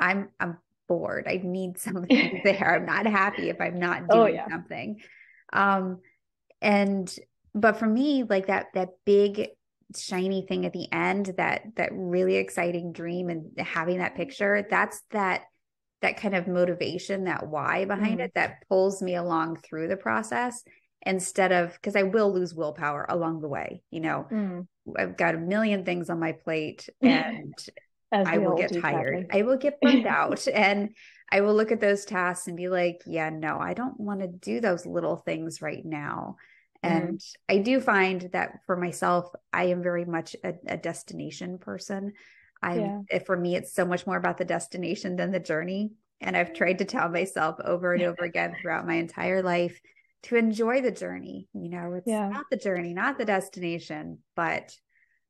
I'm 0.00 0.30
I'm 0.40 0.58
bored. 0.88 1.28
I 1.28 1.40
need 1.44 1.78
something 1.78 2.40
there. 2.44 2.74
I'm 2.74 2.86
not 2.86 3.06
happy 3.06 3.50
if 3.50 3.60
I'm 3.60 3.78
not 3.78 4.02
oh, 4.10 4.26
doing 4.26 4.40
oh, 4.40 4.44
yeah. 4.44 4.48
something. 4.48 5.00
Um, 5.52 6.00
and 6.60 7.16
but 7.54 7.76
for 7.76 7.86
me, 7.86 8.24
like 8.24 8.48
that 8.48 8.66
that 8.74 8.88
big 9.04 9.50
shiny 9.96 10.46
thing 10.46 10.66
at 10.66 10.72
the 10.72 10.90
end, 10.92 11.34
that 11.36 11.62
that 11.76 11.90
really 11.92 12.36
exciting 12.36 12.92
dream 12.92 13.28
and 13.28 13.58
having 13.58 13.98
that 13.98 14.16
picture, 14.16 14.66
that's 14.68 15.02
that 15.10 15.42
that 16.02 16.16
kind 16.16 16.34
of 16.34 16.46
motivation, 16.46 17.24
that 17.24 17.46
why 17.46 17.84
behind 17.84 18.20
mm. 18.20 18.24
it 18.24 18.32
that 18.34 18.62
pulls 18.68 19.02
me 19.02 19.14
along 19.14 19.56
through 19.56 19.88
the 19.88 19.96
process 19.96 20.62
instead 21.06 21.52
of 21.52 21.72
because 21.74 21.96
I 21.96 22.04
will 22.04 22.32
lose 22.32 22.54
willpower 22.54 23.06
along 23.08 23.40
the 23.40 23.48
way. 23.48 23.82
You 23.90 24.00
know, 24.00 24.26
mm. 24.30 24.66
I've 24.96 25.16
got 25.16 25.34
a 25.34 25.38
million 25.38 25.84
things 25.84 26.10
on 26.10 26.20
my 26.20 26.32
plate 26.32 26.88
and 27.00 27.54
I 28.12 28.38
will 28.38 28.56
get 28.56 28.80
tired. 28.80 29.26
I 29.32 29.42
will 29.42 29.56
get 29.56 29.80
burned 29.80 30.06
out. 30.06 30.46
And 30.48 30.90
I 31.30 31.40
will 31.40 31.54
look 31.54 31.72
at 31.72 31.80
those 31.80 32.04
tasks 32.04 32.46
and 32.46 32.56
be 32.56 32.68
like, 32.68 33.02
yeah, 33.06 33.30
no, 33.30 33.58
I 33.58 33.74
don't 33.74 33.98
want 33.98 34.20
to 34.20 34.28
do 34.28 34.60
those 34.60 34.86
little 34.86 35.16
things 35.16 35.60
right 35.60 35.84
now. 35.84 36.36
Mm-hmm. 36.84 36.96
And 36.96 37.18
mm. 37.18 37.32
I 37.48 37.58
do 37.58 37.80
find 37.80 38.28
that 38.32 38.60
for 38.66 38.76
myself, 38.76 39.32
I 39.52 39.64
am 39.64 39.82
very 39.82 40.04
much 40.04 40.36
a, 40.44 40.54
a 40.66 40.76
destination 40.76 41.58
person. 41.58 42.12
I 42.62 42.76
yeah. 42.76 43.00
Eh, 43.10 43.18
for 43.20 43.36
me, 43.36 43.56
it's 43.56 43.74
so 43.74 43.84
much 43.84 44.06
more 44.06 44.16
about 44.16 44.38
the 44.38 44.44
destination 44.44 45.16
than 45.16 45.32
the 45.32 45.40
journey. 45.40 45.92
And 46.20 46.36
I've 46.36 46.54
tried 46.54 46.78
to 46.78 46.84
tell 46.84 47.08
myself 47.08 47.56
over 47.62 47.92
and 47.92 48.02
over 48.02 48.24
again 48.24 48.56
throughout 48.60 48.86
my 48.86 48.94
entire 48.94 49.42
life 49.42 49.80
to 50.24 50.36
enjoy 50.36 50.80
the 50.80 50.90
journey. 50.90 51.48
You 51.52 51.68
know, 51.70 51.94
it's 51.94 52.06
yeah. 52.06 52.28
not 52.28 52.46
the 52.50 52.56
journey, 52.56 52.94
not 52.94 53.18
the 53.18 53.26
destination, 53.26 54.18
but 54.34 54.74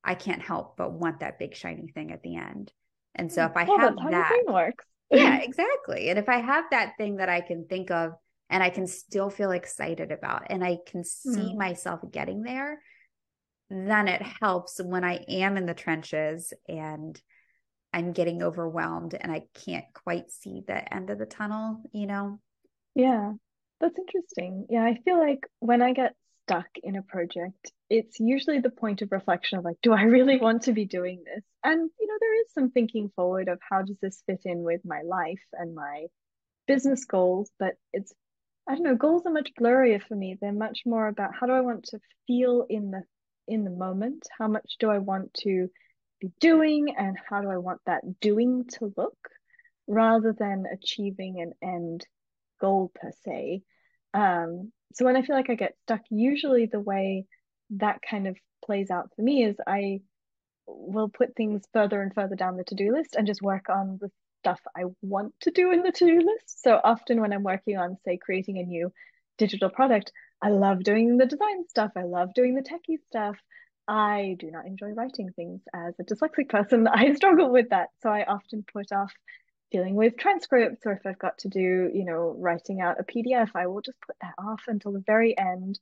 I 0.05 0.15
can't 0.15 0.43
help 0.43 0.77
but 0.77 0.93
want 0.93 1.21
that 1.21 1.39
big 1.39 1.57
shiny 1.57 1.89
thing 1.89 2.13
at 2.13 2.23
the 2.23 2.37
end. 2.37 2.73
And 3.15 3.33
so 3.33 3.45
if 3.45 3.57
I 3.57 3.65
well, 3.65 3.79
have 3.79 3.97
that, 4.11 4.43
works. 4.47 4.85
yeah, 5.11 5.39
exactly. 5.43 6.11
And 6.11 6.19
if 6.19 6.29
I 6.29 6.39
have 6.39 6.65
that 6.71 6.95
thing 6.99 7.17
that 7.17 7.29
I 7.29 7.41
can 7.41 7.67
think 7.67 7.91
of 7.91 8.13
and 8.51 8.63
I 8.63 8.71
can 8.71 8.87
still 8.87 9.31
feel 9.31 9.51
excited 9.51 10.13
about 10.13 10.47
and 10.51 10.63
I 10.63 10.79
can 10.87 11.05
see 11.05 11.53
mm. 11.53 11.57
myself 11.57 12.01
getting 12.11 12.43
there, 12.43 12.81
then 13.71 14.09
it 14.09 14.23
helps 14.41 14.81
when 14.83 15.05
I 15.05 15.25
am 15.29 15.57
in 15.57 15.67
the 15.67 15.75
trenches 15.75 16.53
and 16.69 17.21
I'm 17.93 18.13
getting 18.13 18.43
overwhelmed 18.43 19.15
and 19.19 19.33
I 19.33 19.45
can't 19.65 19.87
quite 19.95 20.31
see 20.31 20.63
the 20.67 20.95
end 20.95 21.11
of 21.11 21.19
the 21.19 21.27
tunnel, 21.27 21.83
you 21.93 22.07
know? 22.07 22.41
Yeah, 22.95 23.33
that's 23.81 23.99
interesting. 23.99 24.67
Yeah, 24.69 24.85
I 24.85 24.99
feel 25.05 25.19
like 25.19 25.47
when 25.61 25.81
I 25.81 25.93
get 25.93 26.15
stuck 26.45 26.67
in 26.83 26.97
a 26.97 27.03
project, 27.03 27.73
it's 27.89 28.21
usually 28.21 28.61
the 28.61 28.71
point 28.71 29.03
of 29.03 29.13
reflection 29.13 29.59
of 29.59 29.65
like, 29.65 29.77
do 29.83 29.93
I 29.93 30.03
really 30.03 30.37
want 30.39 30.63
to 30.63 30.73
be 30.73 30.85
doing 30.85 31.23
this? 31.25 31.45
And, 31.63 31.91
you 31.99 32.07
know, 32.07 32.15
there 32.21 32.41
is 32.43 32.53
some 32.53 32.71
thinking 32.71 33.11
forward 33.17 33.49
of 33.49 33.59
how 33.69 33.83
does 33.83 33.97
this 34.03 34.23
fit 34.27 34.43
in 34.45 34.63
with 34.63 34.83
my 34.85 35.03
life 35.03 35.43
and 35.53 35.75
my 35.75 36.07
business 36.67 37.05
goals, 37.05 37.51
but 37.59 37.75
it's, 37.93 38.13
I 38.67 38.75
don't 38.75 38.85
know, 38.85 38.97
goals 38.97 39.27
are 39.27 39.33
much 39.33 39.51
blurrier 39.59 40.03
for 40.03 40.15
me. 40.15 40.39
They're 40.41 40.53
much 40.53 40.81
more 40.87 41.07
about 41.09 41.35
how 41.39 41.47
do 41.47 41.53
I 41.53 41.61
want 41.61 41.85
to 41.87 42.01
feel 42.27 42.67
in 42.69 42.91
the 42.91 43.03
in 43.47 43.65
the 43.65 43.71
moment? 43.71 44.27
How 44.39 44.49
much 44.49 44.77
do 44.79 44.89
I 44.89 44.99
want 44.99 45.35
to 45.43 45.69
be 46.21 46.33
doing 46.41 46.95
and 46.97 47.17
how 47.29 47.43
do 47.43 47.51
I 47.51 47.59
want 47.59 47.81
that 47.87 48.21
doing 48.21 48.65
to 48.79 48.93
look 48.97 49.19
rather 49.87 50.33
than 50.33 50.65
achieving 50.73 51.41
an 51.41 51.53
end 51.63 52.07
goal 52.61 52.91
per 52.95 53.11
se. 53.25 53.63
Um, 54.13 54.73
so 54.95 55.05
when 55.05 55.17
I 55.17 55.23
feel 55.23 55.37
like 55.37 55.51
I 55.51 55.55
get 55.55 55.75
stuck, 55.83 56.01
usually 56.11 56.67
the 56.67 56.81
way 56.81 57.27
that 57.71 58.01
kind 58.09 58.27
of 58.27 58.37
plays 58.65 58.91
out 58.91 59.11
for 59.15 59.23
me 59.23 59.45
is 59.45 59.57
I 59.67 60.01
will 60.67 61.09
put 61.09 61.37
things 61.37 61.63
further 61.73 62.01
and 62.01 62.15
further 62.15 62.37
down 62.37 62.57
the 62.57 62.65
to-do 62.65 62.93
list 62.93 63.17
and 63.17 63.27
just 63.27 63.43
work 63.43 63.69
on 63.69 63.99
the 64.01 64.11
stuff 64.45 64.61
I 64.77 64.85
want 65.01 65.33
to 65.41 65.51
do 65.51 65.73
in 65.73 65.83
the 65.83 65.91
to-do 65.91 66.19
list. 66.19 66.63
So 66.63 66.79
often 66.85 67.23
when 67.23 67.33
I'm 67.33 67.43
working 67.43 67.79
on, 67.79 67.97
say, 68.05 68.19
creating 68.19 68.59
a 68.59 68.63
new 68.63 68.93
digital 69.39 69.71
product, 69.71 70.13
I 70.43 70.51
love 70.51 70.85
doing 70.85 71.17
the 71.17 71.25
design 71.25 71.67
stuff. 71.69 71.93
I 71.97 72.03
love 72.03 72.35
doing 72.35 72.55
the 72.55 72.63
techie 72.63 72.99
stuff. 73.07 73.37
I 73.89 74.37
do 74.39 74.51
not 74.51 74.67
enjoy 74.67 74.89
writing 74.89 75.31
things 75.35 75.63
as 75.75 75.95
a 75.99 76.05
dyslexic 76.05 76.51
person. 76.51 76.87
I 76.93 77.15
struggle 77.15 77.51
with 77.51 77.71
that. 77.71 77.89
So 78.03 78.11
I 78.11 78.25
often 78.25 78.67
put 78.71 78.93
off 78.93 79.13
dealing 79.71 79.95
with 79.95 80.19
transcripts 80.19 80.85
or 80.85 80.93
if 80.93 81.07
I've 81.07 81.19
got 81.19 81.39
to 81.39 81.49
do, 81.49 81.91
you 81.93 82.05
know, 82.05 82.37
writing 82.39 82.83
out 82.83 83.01
a 83.01 83.05
PDF, 83.05 83.51
I 83.55 83.67
will 83.67 83.81
just 83.81 83.99
put 84.07 84.17
that 84.21 84.35
off 84.37 84.65
until 84.67 84.93
the 84.93 85.03
very 85.07 85.37
end. 85.39 85.79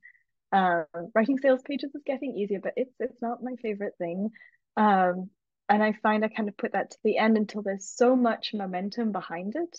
Um, 0.53 0.85
writing 1.16 1.38
sales 1.38 1.62
pages 1.64 1.90
is 1.94 2.03
getting 2.07 2.37
easier, 2.37 2.61
but 2.62 2.75
it's 2.77 2.94
it's 3.01 3.20
not 3.20 3.42
my 3.42 3.57
favorite 3.61 3.94
thing. 3.98 4.31
Um, 4.77 5.31
and 5.68 5.83
I 5.83 5.92
find 6.03 6.25
I 6.25 6.29
kind 6.29 6.48
of 6.48 6.57
put 6.57 6.72
that 6.72 6.90
to 6.90 6.98
the 7.05 7.18
end 7.18 7.37
until 7.37 7.62
there's 7.62 7.88
so 7.88 8.16
much 8.16 8.53
momentum 8.55 9.12
behind 9.12 9.55
it 9.57 9.79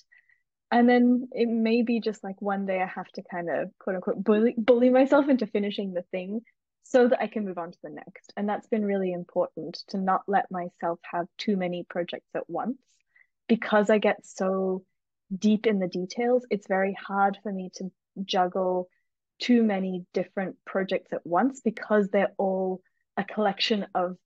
and 0.72 0.89
then 0.89 1.28
it 1.32 1.48
may 1.48 1.84
be 1.84 2.00
just 2.00 2.24
like 2.24 2.41
one 2.41 2.65
day 2.65 2.82
I 2.82 2.88
have 2.88 3.08
to 3.13 3.22
kind 3.30 3.48
of 3.48 3.69
quote 3.80 3.96
unquote 3.96 4.24
bully 4.24 4.56
bully 4.58 4.89
myself 4.89 5.30
into 5.30 5.46
finishing 5.46 5.93
the 5.93 6.02
thing 6.10 6.41
so 6.82 7.08
that 7.08 7.22
I 7.22 7.28
can 7.28 7.46
move 7.46 7.58
on 7.58 7.72
to 7.72 7.78
the 7.84 7.89
next. 7.89 8.34
And 8.36 8.48
that's 8.50 8.67
been 8.67 8.84
really 8.84 9.13
important 9.13 9.78
to 9.89 9.98
not 9.98 10.24
let 10.28 10.52
myself 10.52 11.00
have 11.12 11.28
too 11.38 11.58
many 11.58 11.86
projects 11.88 12.30
at 12.36 12.50
once 12.50 12.78
because 13.48 13.89
I 13.89 14.00
get 14.00 14.26
so 14.26 14.84
deep 15.36 15.65
in 15.65 15.80
the 15.80 15.88
details. 15.88 16.46
It's 16.50 16.67
very 16.67 16.96
hard 17.00 17.38
for 17.43 17.52
me 17.52 17.69
to 17.76 17.91
juggle 18.24 18.89
too 19.39 19.63
many 19.63 20.06
different 20.13 20.56
projects 20.65 21.13
at 21.13 21.26
once 21.26 21.62
because 21.62 22.10
they're 22.10 22.34
all 22.38 22.82
a 23.15 23.24
collection 23.24 23.86
of 23.96 24.17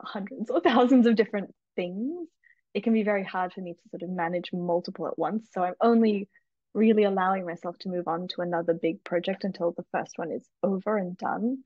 hundreds 0.00 0.50
or 0.50 0.60
thousands 0.64 1.06
of 1.06 1.16
different 1.16 1.54
things 1.76 2.26
it 2.74 2.82
can 2.82 2.92
be 2.92 3.04
very 3.04 3.24
hard 3.24 3.52
for 3.52 3.60
me 3.60 3.72
to 3.72 3.88
sort 3.88 4.02
of 4.02 4.10
manage 4.10 4.50
multiple 4.52 5.06
at 5.06 5.16
once. 5.16 5.48
So 5.52 5.62
I'm 5.62 5.74
only 5.80 6.28
really 6.74 7.04
allowing 7.04 7.46
myself 7.46 7.78
to 7.78 7.88
move 7.88 8.08
on 8.08 8.26
to 8.28 8.42
another 8.42 8.74
big 8.74 9.02
project 9.04 9.44
until 9.44 9.72
the 9.72 9.84
first 9.92 10.18
one 10.18 10.32
is 10.32 10.44
over 10.62 10.98
and 10.98 11.16
done. 11.16 11.58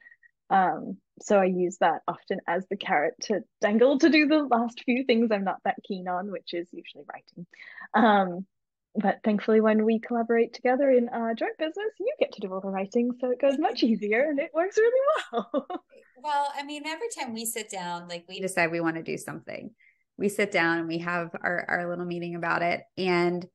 Um, 0.50 0.98
so 1.20 1.38
I 1.38 1.46
use 1.46 1.78
that 1.80 2.02
often 2.06 2.40
as 2.46 2.66
the 2.68 2.76
carrot 2.76 3.14
to 3.22 3.40
dangle 3.60 3.98
to 3.98 4.10
do 4.10 4.26
the 4.26 4.44
last 4.44 4.82
few 4.84 5.04
things 5.04 5.30
I'm 5.32 5.44
not 5.44 5.60
that 5.64 5.76
keen 5.86 6.08
on, 6.08 6.30
which 6.30 6.52
is 6.52 6.68
usually 6.72 7.04
writing. 7.10 7.46
Um, 7.94 8.46
but 8.94 9.18
thankfully, 9.24 9.60
when 9.60 9.84
we 9.84 10.00
collaborate 10.00 10.54
together 10.54 10.90
in 10.90 11.08
our 11.08 11.34
joint 11.34 11.56
business, 11.58 11.92
you 11.98 12.12
get 12.18 12.32
to 12.32 12.40
do 12.40 12.52
all 12.52 12.60
the 12.60 12.68
writing, 12.68 13.12
so 13.20 13.30
it 13.30 13.40
goes 13.40 13.58
much 13.58 13.82
easier 13.82 14.22
and 14.22 14.38
it 14.38 14.50
works 14.54 14.76
really 14.76 15.00
well. 15.32 15.66
well, 16.22 16.52
I 16.56 16.64
mean, 16.64 16.86
every 16.86 17.08
time 17.18 17.34
we 17.34 17.44
sit 17.44 17.70
down, 17.70 18.08
like 18.08 18.24
we 18.28 18.40
decide 18.40 18.70
we 18.70 18.80
want 18.80 18.96
to 18.96 19.02
do 19.02 19.16
something, 19.16 19.70
we 20.16 20.28
sit 20.28 20.50
down 20.50 20.78
and 20.78 20.88
we 20.88 20.98
have 20.98 21.30
our, 21.42 21.64
our 21.68 21.88
little 21.88 22.04
meeting 22.04 22.34
about 22.34 22.62
it 22.62 22.82
and 22.96 23.46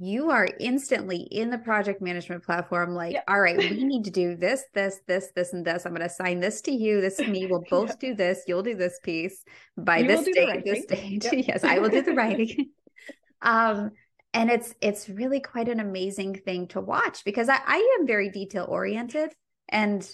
you 0.00 0.30
are 0.30 0.48
instantly 0.60 1.18
in 1.18 1.50
the 1.50 1.58
project 1.58 2.00
management 2.00 2.44
platform 2.44 2.94
like 2.94 3.16
all 3.26 3.40
right 3.40 3.58
we 3.58 3.82
need 3.82 4.04
to 4.04 4.10
do 4.10 4.36
this 4.36 4.62
this 4.72 5.00
this 5.08 5.30
this 5.34 5.52
and 5.52 5.64
this. 5.64 5.84
I'm 5.84 5.92
going 5.92 6.00
to 6.00 6.06
assign 6.06 6.38
this 6.38 6.60
to 6.62 6.70
you. 6.70 7.00
This 7.00 7.16
to 7.16 7.26
me. 7.26 7.46
We'll 7.46 7.64
both 7.70 7.98
do 7.98 8.14
this. 8.14 8.44
You'll 8.46 8.62
do 8.62 8.76
this 8.76 9.00
piece. 9.02 9.42
By 9.76 9.98
you 9.98 10.06
this 10.06 10.24
date 10.24 10.64
this 10.64 10.86
date. 10.86 11.24
Yep. 11.24 11.32
yes 11.48 11.64
i 11.64 11.80
will 11.80 11.90
do 11.90 12.02
the 12.02 12.14
writing. 12.14 12.70
Um 13.42 13.90
and 14.38 14.50
it's 14.50 14.74
it's 14.80 15.08
really 15.08 15.40
quite 15.40 15.68
an 15.68 15.80
amazing 15.80 16.34
thing 16.34 16.66
to 16.68 16.80
watch 16.80 17.24
because 17.24 17.48
i, 17.48 17.58
I 17.66 17.98
am 17.98 18.06
very 18.06 18.30
detail 18.30 18.66
oriented 18.68 19.32
and 19.68 20.10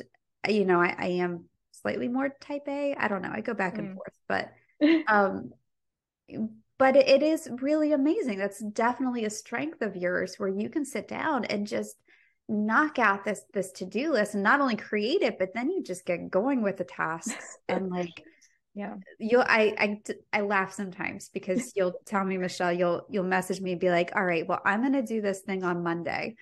you 0.49 0.65
know 0.65 0.81
I, 0.81 0.95
I 0.99 1.07
am 1.07 1.45
slightly 1.71 2.09
more 2.09 2.31
type 2.41 2.67
a 2.69 2.95
i 2.97 3.09
don't 3.09 3.23
know 3.23 3.33
i 3.33 3.41
go 3.41 3.55
back 3.55 3.79
and 3.79 3.91
mm. 3.91 3.95
forth 3.95 4.19
but 4.29 4.53
um 5.09 5.53
but 6.79 6.97
it 6.97 7.23
is 7.23 7.49
really 7.61 7.93
amazing. 7.93 8.39
That's 8.39 8.59
definitely 8.59 9.25
a 9.25 9.31
strength 9.31 9.81
of 9.83 9.97
yours 9.97 10.37
where 10.37 10.49
you 10.49 10.69
can 10.69 10.85
sit 10.85 11.07
down 11.07 11.45
and 11.45 11.67
just 11.67 11.97
knock 12.49 12.99
out 12.99 13.25
this 13.25 13.43
this 13.55 13.73
to-do 13.73 14.13
list 14.13 14.35
and 14.35 14.43
not 14.43 14.61
only 14.61 14.77
create 14.77 15.23
it 15.23 15.39
but 15.39 15.55
then 15.55 15.71
you 15.71 15.83
just 15.83 16.05
get 16.05 16.29
going 16.29 16.61
with 16.61 16.77
the 16.77 16.85
tasks 16.85 17.57
and 17.71 17.89
like 17.89 18.23
yeah. 18.75 18.95
You'll 19.19 19.45
I, 19.47 19.75
I 19.79 20.15
i 20.33 20.41
laugh 20.41 20.73
sometimes 20.73 21.29
because 21.29 21.73
you'll 21.77 21.95
tell 22.07 22.25
me 22.25 22.37
michelle 22.39 22.73
you'll 22.73 23.07
you'll 23.09 23.25
message 23.25 23.61
me 23.61 23.73
and 23.73 23.81
be 23.81 23.91
like 23.91 24.13
all 24.17 24.25
right 24.25 24.47
well 24.47 24.61
i'm 24.65 24.83
gonna 24.83 25.03
do 25.03 25.21
this 25.21 25.41
thing 25.41 25.65
on 25.65 25.83
monday. 25.83 26.37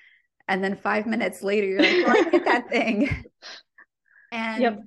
And 0.48 0.62
then 0.62 0.76
five 0.76 1.06
minutes 1.06 1.42
later 1.42 1.66
you're 1.66 1.80
like 1.80 2.06
well, 2.06 2.30
get 2.30 2.44
that 2.44 2.68
thing. 2.68 3.24
And 4.34 4.62
yep. 4.62 4.78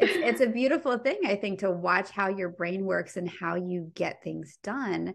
it's 0.00 0.12
it's 0.16 0.40
a 0.40 0.52
beautiful 0.52 0.98
thing 0.98 1.18
i 1.24 1.36
think 1.36 1.60
to 1.60 1.70
watch 1.70 2.10
how 2.10 2.30
your 2.30 2.48
brain 2.48 2.84
works 2.84 3.16
and 3.16 3.30
how 3.30 3.54
you 3.54 3.92
get 3.94 4.24
things 4.24 4.58
done. 4.64 5.14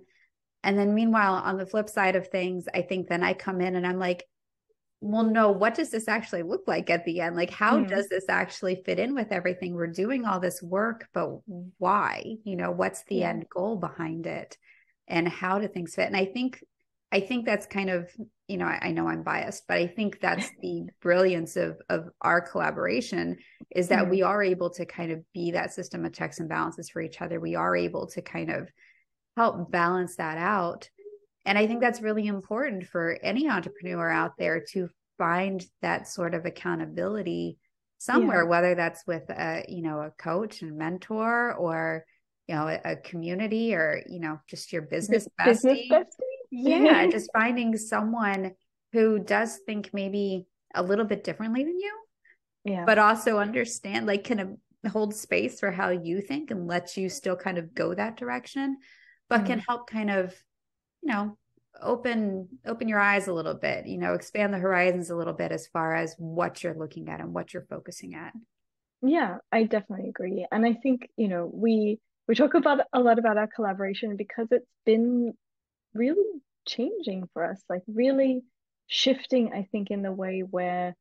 And 0.64 0.80
then 0.80 0.96
meanwhile 0.96 1.34
on 1.34 1.58
the 1.58 1.66
flip 1.66 1.90
side 1.90 2.16
of 2.16 2.30
things 2.30 2.66
i 2.74 2.82
think 2.82 3.10
then 3.10 3.24
i 3.24 3.34
come 3.34 3.60
in 3.60 3.76
and 3.76 3.86
i'm 3.86 4.00
like 4.00 4.24
well 5.04 5.24
no 5.24 5.52
what 5.52 5.76
does 5.76 5.90
this 5.92 6.08
actually 6.08 6.44
look 6.44 6.64
like 6.66 6.90
at 6.90 7.04
the 7.04 7.20
end 7.20 7.36
like 7.36 7.50
how 7.50 7.78
mm. 7.78 7.88
does 7.90 8.08
this 8.08 8.26
actually 8.30 8.82
fit 8.86 9.00
in 9.00 9.14
with 9.14 9.32
everything 9.32 9.76
we're 9.76 9.86
doing 9.86 10.26
all 10.26 10.40
this 10.40 10.64
work 10.64 11.08
but 11.14 11.28
why 11.78 12.24
you 12.46 12.56
know 12.56 12.72
what's 12.72 13.04
the 13.04 13.18
yeah. 13.18 13.30
end 13.30 13.46
goal 13.50 13.76
behind 13.76 14.26
it 14.26 14.58
and 15.08 15.28
how 15.28 15.60
do 15.60 15.68
things 15.68 15.94
fit 15.94 16.08
and 16.08 16.16
i 16.16 16.24
think 16.26 16.64
i 17.12 17.20
think 17.20 17.46
that's 17.46 17.66
kind 17.66 17.90
of 17.90 18.10
you 18.48 18.58
know 18.58 18.66
I, 18.66 18.80
I, 18.82 18.92
know 18.92 19.10
i'm 19.10 19.24
biased 19.24 19.68
but 19.68 19.78
i 19.78 19.88
think 19.88 20.22
that's 20.22 20.50
the 20.62 20.84
brilliance 21.02 21.58
of 21.58 21.82
of 21.90 22.10
our 22.22 22.40
collaboration 22.40 23.38
is 23.76 23.90
that 23.90 24.04
mm-hmm. 24.04 24.12
we 24.12 24.22
are 24.22 24.42
able 24.42 24.70
to 24.72 24.86
kind 24.86 25.12
of 25.12 25.20
be 25.34 25.52
that 25.52 25.74
system 25.74 26.06
of 26.06 26.14
checks 26.14 26.40
and 26.40 26.48
balances 26.48 26.90
for 26.90 27.02
each 27.02 27.22
other 27.22 27.42
we 27.42 27.56
are 27.56 27.76
able 27.76 28.08
to 28.08 28.22
kind 28.22 28.50
of 28.50 28.70
help 29.36 29.70
balance 29.70 30.16
that 30.16 30.38
out 30.38 30.90
and 31.46 31.58
i 31.58 31.68
think 31.68 31.82
that's 31.82 32.02
really 32.02 32.28
important 32.28 32.86
for 32.86 33.18
any 33.24 33.50
entrepreneur 33.50 34.10
out 34.10 34.34
there 34.38 34.64
to 34.72 34.90
find 35.18 35.66
that 35.82 36.08
sort 36.08 36.34
of 36.34 36.46
accountability 36.46 37.58
somewhere 37.98 38.44
yeah. 38.44 38.50
whether 38.50 38.76
that's 38.76 39.06
with 39.08 39.30
a 39.30 39.64
you 39.68 39.82
know 39.82 40.02
a 40.02 40.12
coach 40.12 40.62
and 40.62 40.78
mentor 40.78 41.54
or 41.54 42.04
you 42.48 42.56
know 42.56 42.68
a, 42.68 42.80
a 42.84 42.96
community 42.98 43.74
or 43.74 44.04
you 44.08 44.20
know 44.20 44.40
just 44.50 44.74
your 44.74 44.82
business 44.82 45.28
bestie. 45.40 45.46
business 45.46 45.80
bestie 45.90 46.06
yeah 46.52 47.08
just 47.08 47.30
finding 47.34 47.78
someone 47.78 48.52
who 48.92 49.20
does 49.20 49.60
think 49.66 49.90
maybe 49.94 50.46
a 50.76 50.84
little 50.84 51.06
bit 51.06 51.24
differently 51.24 51.64
than 51.64 51.80
you 51.80 51.94
yeah 52.66 52.84
but 52.86 52.98
also 52.98 53.40
understand 53.40 54.06
like 54.06 54.24
can 54.24 54.58
hold 54.92 55.16
space 55.16 55.60
for 55.60 55.72
how 55.72 55.90
you 55.90 56.20
think 56.20 56.52
and 56.52 56.68
let 56.68 56.98
you 56.98 57.08
still 57.08 57.38
kind 57.38 57.58
of 57.58 57.74
go 57.74 57.94
that 57.94 58.18
direction 58.18 58.78
but 59.30 59.42
mm 59.42 59.48
can 59.48 59.60
help 59.60 59.90
kind 59.90 60.12
of 60.12 60.36
you 61.04 61.12
know 61.12 61.38
open 61.82 62.48
open 62.66 62.88
your 62.88 63.00
eyes 63.00 63.28
a 63.28 63.34
little 63.34 63.54
bit 63.54 63.88
you 63.88 63.98
know 63.98 64.14
expand 64.14 64.54
the 64.54 64.58
horizons 64.58 65.10
a 65.10 65.16
little 65.16 65.34
bit 65.34 65.52
as 65.52 65.68
far 65.68 65.96
as 65.96 66.16
what 66.18 66.64
you're 66.64 66.78
looking 66.78 67.10
at 67.10 67.20
and 67.20 67.34
what 67.34 67.54
you're 67.54 67.66
focusing 67.70 68.16
at 68.16 68.34
yeah 69.02 69.38
i 69.52 69.64
definitely 69.64 70.08
agree 70.08 70.46
and 70.52 70.66
i 70.66 70.74
think 70.74 71.10
you 71.18 71.28
know 71.28 71.50
we 71.54 72.00
we 72.28 72.36
talk 72.36 72.54
about 72.54 72.80
a 72.94 73.00
lot 73.00 73.20
about 73.20 73.38
our 73.38 73.48
collaboration 73.48 74.16
because 74.16 74.48
it's 74.52 74.70
been 74.86 75.34
really 75.94 76.42
changing 76.66 77.30
for 77.34 77.44
us, 77.44 77.62
like 77.70 77.82
really 77.88 78.44
shifting, 78.88 79.52
I 79.54 79.68
think, 79.72 79.92
in 79.92 80.02
the 80.02 80.12
way 80.12 80.42
where 80.42 80.96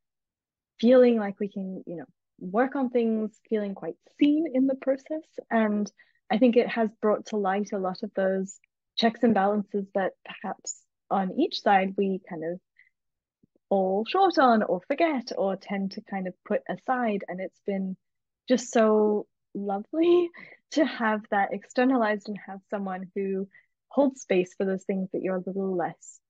feeling 0.80 1.18
like 1.18 1.38
we 1.38 1.48
can, 1.48 1.82
you 1.86 1.96
know, 1.96 2.04
work 2.40 2.74
on 2.74 2.90
things, 2.90 3.38
feeling 3.48 3.74
quite 3.74 3.94
seen 4.18 4.46
in 4.52 4.66
the 4.66 4.74
process. 4.74 5.24
And 5.50 5.90
I 6.30 6.38
think 6.38 6.56
it 6.56 6.68
has 6.68 6.90
brought 7.00 7.26
to 7.26 7.36
light 7.36 7.70
a 7.72 7.78
lot 7.78 8.02
of 8.02 8.10
those 8.16 8.58
checks 9.02 9.24
and 9.24 9.34
balances 9.34 9.84
that 9.96 10.12
perhaps 10.24 10.80
on 11.10 11.32
each 11.38 11.60
side 11.60 11.92
we 11.98 12.20
kind 12.28 12.44
of 12.44 12.60
fall 13.68 14.04
short 14.08 14.38
on 14.38 14.62
or 14.62 14.80
forget 14.86 15.32
or 15.36 15.56
tend 15.56 15.90
to 15.90 16.00
kind 16.02 16.28
of 16.28 16.34
put 16.46 16.60
aside. 16.68 17.24
And 17.26 17.40
it's 17.40 17.60
been 17.66 17.96
just 18.48 18.70
so 18.70 19.26
lovely 19.54 20.30
to 20.72 20.84
have 20.86 21.22
that 21.32 21.52
externalized 21.52 22.28
and 22.28 22.38
have 22.46 22.60
someone 22.70 23.10
who 23.16 23.48
holds 23.88 24.20
space 24.20 24.54
for 24.56 24.64
those 24.64 24.84
things 24.84 25.08
that 25.12 25.20
you're 25.20 25.36
a 25.36 25.42
little 25.44 25.76
less 25.76 26.20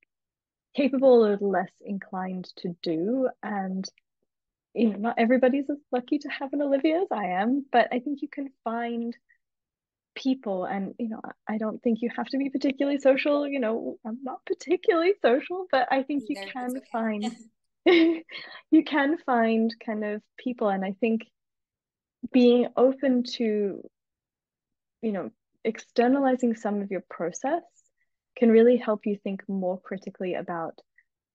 capable, 0.75 1.23
a 1.23 1.29
little 1.29 1.51
less 1.51 1.71
inclined 1.85 2.49
to 2.57 2.75
do. 2.81 3.29
And 3.43 3.87
you 4.73 4.89
know, 4.89 4.97
not 4.97 5.19
everybody's 5.19 5.69
as 5.69 5.77
lucky 5.91 6.17
to 6.17 6.29
have 6.29 6.51
an 6.53 6.63
Olivia 6.63 7.01
as 7.01 7.07
I 7.11 7.25
am, 7.41 7.65
but 7.71 7.89
I 7.91 7.99
think 7.99 8.23
you 8.23 8.27
can 8.27 8.49
find 8.63 9.15
people 10.15 10.65
and 10.65 10.93
you 10.99 11.09
know 11.09 11.21
i 11.47 11.57
don't 11.57 11.81
think 11.81 11.99
you 12.01 12.09
have 12.15 12.27
to 12.27 12.37
be 12.37 12.49
particularly 12.49 12.99
social 12.99 13.47
you 13.47 13.59
know 13.59 13.97
i'm 14.05 14.19
not 14.23 14.45
particularly 14.45 15.13
social 15.21 15.65
but 15.71 15.87
i 15.91 16.03
think 16.03 16.23
you 16.29 16.35
can 16.51 16.71
okay. 16.71 16.85
find 16.91 17.35
you 18.71 18.83
can 18.85 19.17
find 19.25 19.73
kind 19.85 20.05
of 20.05 20.21
people 20.37 20.69
and 20.69 20.85
i 20.85 20.95
think 20.99 21.21
being 22.31 22.67
open 22.77 23.23
to 23.23 23.81
you 25.01 25.11
know 25.11 25.29
externalizing 25.65 26.55
some 26.55 26.81
of 26.81 26.91
your 26.91 27.03
process 27.09 27.63
can 28.37 28.49
really 28.49 28.77
help 28.77 29.05
you 29.05 29.17
think 29.23 29.41
more 29.47 29.79
critically 29.79 30.33
about 30.33 30.79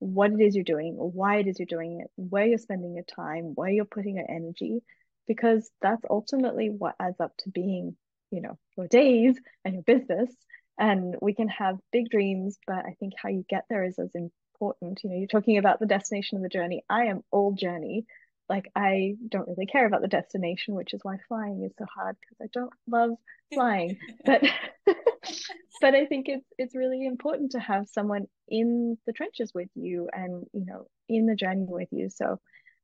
what 0.00 0.32
it 0.32 0.40
is 0.40 0.54
you're 0.54 0.64
doing, 0.64 0.94
why 0.94 1.36
it 1.36 1.46
is 1.46 1.58
you're 1.58 1.66
doing 1.66 2.00
it, 2.00 2.10
where 2.16 2.46
you're 2.46 2.58
spending 2.58 2.94
your 2.94 3.04
time, 3.04 3.52
where 3.54 3.70
you're 3.70 3.84
putting 3.84 4.16
your 4.16 4.30
energy, 4.30 4.80
because 5.26 5.70
that's 5.82 6.04
ultimately 6.08 6.70
what 6.70 6.94
adds 7.00 7.20
up 7.20 7.32
to 7.38 7.50
being, 7.50 7.96
you 8.30 8.40
know, 8.40 8.58
your 8.76 8.88
days 8.88 9.38
and 9.64 9.74
your 9.74 9.82
business. 9.82 10.30
And 10.78 11.16
we 11.20 11.34
can 11.34 11.48
have 11.48 11.78
big 11.90 12.08
dreams, 12.08 12.58
but 12.66 12.84
I 12.86 12.94
think 13.00 13.14
how 13.20 13.28
you 13.28 13.44
get 13.48 13.64
there 13.68 13.84
is 13.84 13.98
as 13.98 14.14
important. 14.14 15.00
You 15.02 15.10
know, 15.10 15.16
you're 15.16 15.26
talking 15.26 15.58
about 15.58 15.80
the 15.80 15.86
destination 15.86 16.36
of 16.36 16.42
the 16.42 16.48
journey. 16.48 16.84
I 16.88 17.06
am 17.06 17.22
all 17.32 17.52
journey 17.52 18.06
like 18.48 18.70
I 18.74 19.16
don't 19.28 19.48
really 19.48 19.66
care 19.66 19.86
about 19.86 20.00
the 20.00 20.08
destination, 20.08 20.74
which 20.74 20.94
is 20.94 21.00
why 21.02 21.18
flying 21.28 21.62
is 21.64 21.72
so 21.78 21.84
hard 21.94 22.16
because 22.20 22.36
I 22.40 22.48
don't 22.52 22.72
love 22.86 23.10
flying. 23.52 23.98
but 24.24 24.42
but 25.80 25.94
I 25.94 26.06
think 26.06 26.28
it's 26.28 26.46
it's 26.56 26.74
really 26.74 27.06
important 27.06 27.52
to 27.52 27.60
have 27.60 27.88
someone 27.88 28.26
in 28.48 28.96
the 29.06 29.12
trenches 29.12 29.52
with 29.54 29.68
you 29.74 30.08
and 30.12 30.46
you 30.52 30.64
know 30.64 30.86
in 31.08 31.26
the 31.26 31.34
journey 31.34 31.66
with 31.68 31.88
you. 31.90 32.08
So 32.08 32.40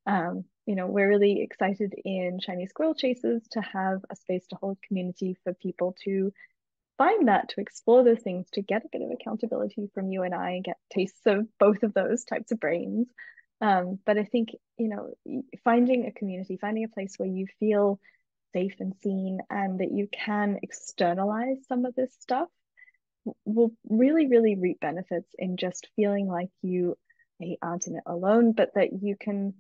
um, 0.07 0.45
you 0.67 0.75
know, 0.75 0.87
we're 0.87 1.09
really 1.09 1.43
excited 1.43 1.95
in 2.05 2.39
Shiny 2.41 2.67
Squirrel 2.67 2.95
Chasers 2.95 3.43
to 3.53 3.61
have 3.61 4.01
a 4.11 4.17
space 4.17 4.47
to 4.49 4.57
hold 4.57 4.79
community 4.87 5.37
for 5.45 5.55
people 5.55 5.95
to 6.05 6.33
find 6.97 7.29
that, 7.29 7.51
to 7.51 7.61
explore 7.61 8.05
those 8.05 8.21
things, 8.21 8.47
to 8.53 8.63
get 8.63 8.85
a 8.85 8.89
bit 8.91 9.03
of 9.03 9.11
accountability 9.11 9.91
from 9.95 10.11
you 10.11 10.23
and 10.23 10.35
I 10.35 10.61
get 10.65 10.77
tastes 10.93 11.27
of 11.27 11.47
both 11.59 11.83
of 11.83 11.93
those 11.93 12.25
types 12.25 12.53
of 12.53 12.61
brains. 12.61 13.09
Um, 13.61 13.99
but 14.05 14.19
I 14.19 14.25
think, 14.25 14.51
you 14.79 14.89
know, 14.89 15.43
finding 15.65 16.07
a 16.07 16.13
community, 16.13 16.59
finding 16.61 16.85
a 16.85 16.89
place 16.89 17.15
where 17.17 17.29
you 17.29 17.47
feel 17.59 17.99
safe 18.53 18.75
and 18.81 18.95
seen 19.03 19.41
and 19.51 19.81
that 19.81 19.91
you 19.93 20.09
can 20.13 20.59
externalize 20.63 21.59
some 21.67 21.85
of 21.85 21.95
this 21.95 22.15
stuff 22.21 22.49
will 23.45 23.73
really, 23.89 24.27
really 24.27 24.55
reap 24.55 24.81
benefits 24.81 25.29
in 25.39 25.57
just 25.57 25.89
feeling 25.97 26.29
like 26.29 26.51
you 26.63 26.97
aren't 27.63 27.87
in 27.87 27.97
it 27.97 28.03
alone, 28.07 28.53
but 28.53 28.71
that 28.75 29.03
you 29.03 29.17
can 29.19 29.55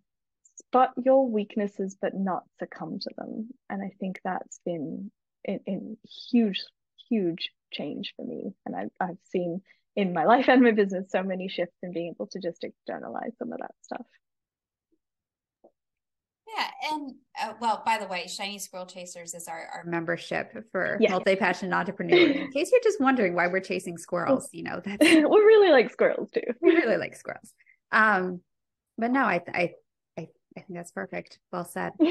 spot 0.74 0.90
your 1.04 1.28
weaknesses 1.28 1.96
but 2.00 2.14
not 2.14 2.42
succumb 2.58 2.98
to 2.98 3.10
them. 3.16 3.48
And 3.70 3.80
I 3.80 3.92
think 4.00 4.20
that's 4.24 4.58
been 4.64 5.12
in, 5.44 5.60
in 5.66 5.96
huge, 6.30 6.60
huge 7.08 7.50
change 7.72 8.12
for 8.16 8.26
me. 8.26 8.54
And 8.66 8.74
I've, 8.74 8.90
I've 9.00 9.18
seen 9.30 9.62
in 9.94 10.12
my 10.12 10.24
life 10.32 10.48
and 10.48 10.62
my 10.62 10.72
business 10.72 11.10
so 11.10 11.22
many 11.22 11.48
shifts 11.48 11.76
in 11.84 11.92
being 11.92 12.12
able 12.16 12.26
to 12.26 12.40
just 12.40 12.64
externalize 12.64 13.32
some 13.38 13.52
of 13.52 13.60
that 13.60 13.70
stuff. 13.82 14.06
Yeah, 16.56 16.92
and 16.92 17.14
uh, 17.40 17.52
well, 17.60 17.82
by 17.86 17.98
the 17.98 18.06
way, 18.06 18.26
Shiny 18.26 18.58
Squirrel 18.58 18.86
Chasers 18.86 19.34
is 19.34 19.46
our, 19.48 19.68
our 19.74 19.84
membership 19.84 20.52
for 20.72 20.98
yes. 21.00 21.10
multi-passion 21.10 21.72
entrepreneurs. 21.72 22.36
In 22.36 22.50
case 22.50 22.70
you're 22.70 22.80
just 22.82 23.00
wondering 23.00 23.34
why 23.34 23.46
we're 23.46 23.60
chasing 23.60 23.96
squirrels, 23.96 24.48
you 24.52 24.62
know, 24.64 24.80
that's 24.84 25.00
we 25.04 25.20
really 25.20 25.70
like 25.70 25.90
squirrels 25.90 26.30
too. 26.32 26.42
we 26.60 26.74
really 26.74 26.96
like 26.96 27.16
squirrels. 27.16 27.52
Um, 27.90 28.40
but 28.98 29.10
no, 29.10 29.22
I 29.22 29.40
I 29.52 29.72
I, 30.56 30.60
think 30.60 30.76
that's 30.76 30.92
perfect. 30.92 31.38
Well 31.52 31.64
said. 31.64 31.92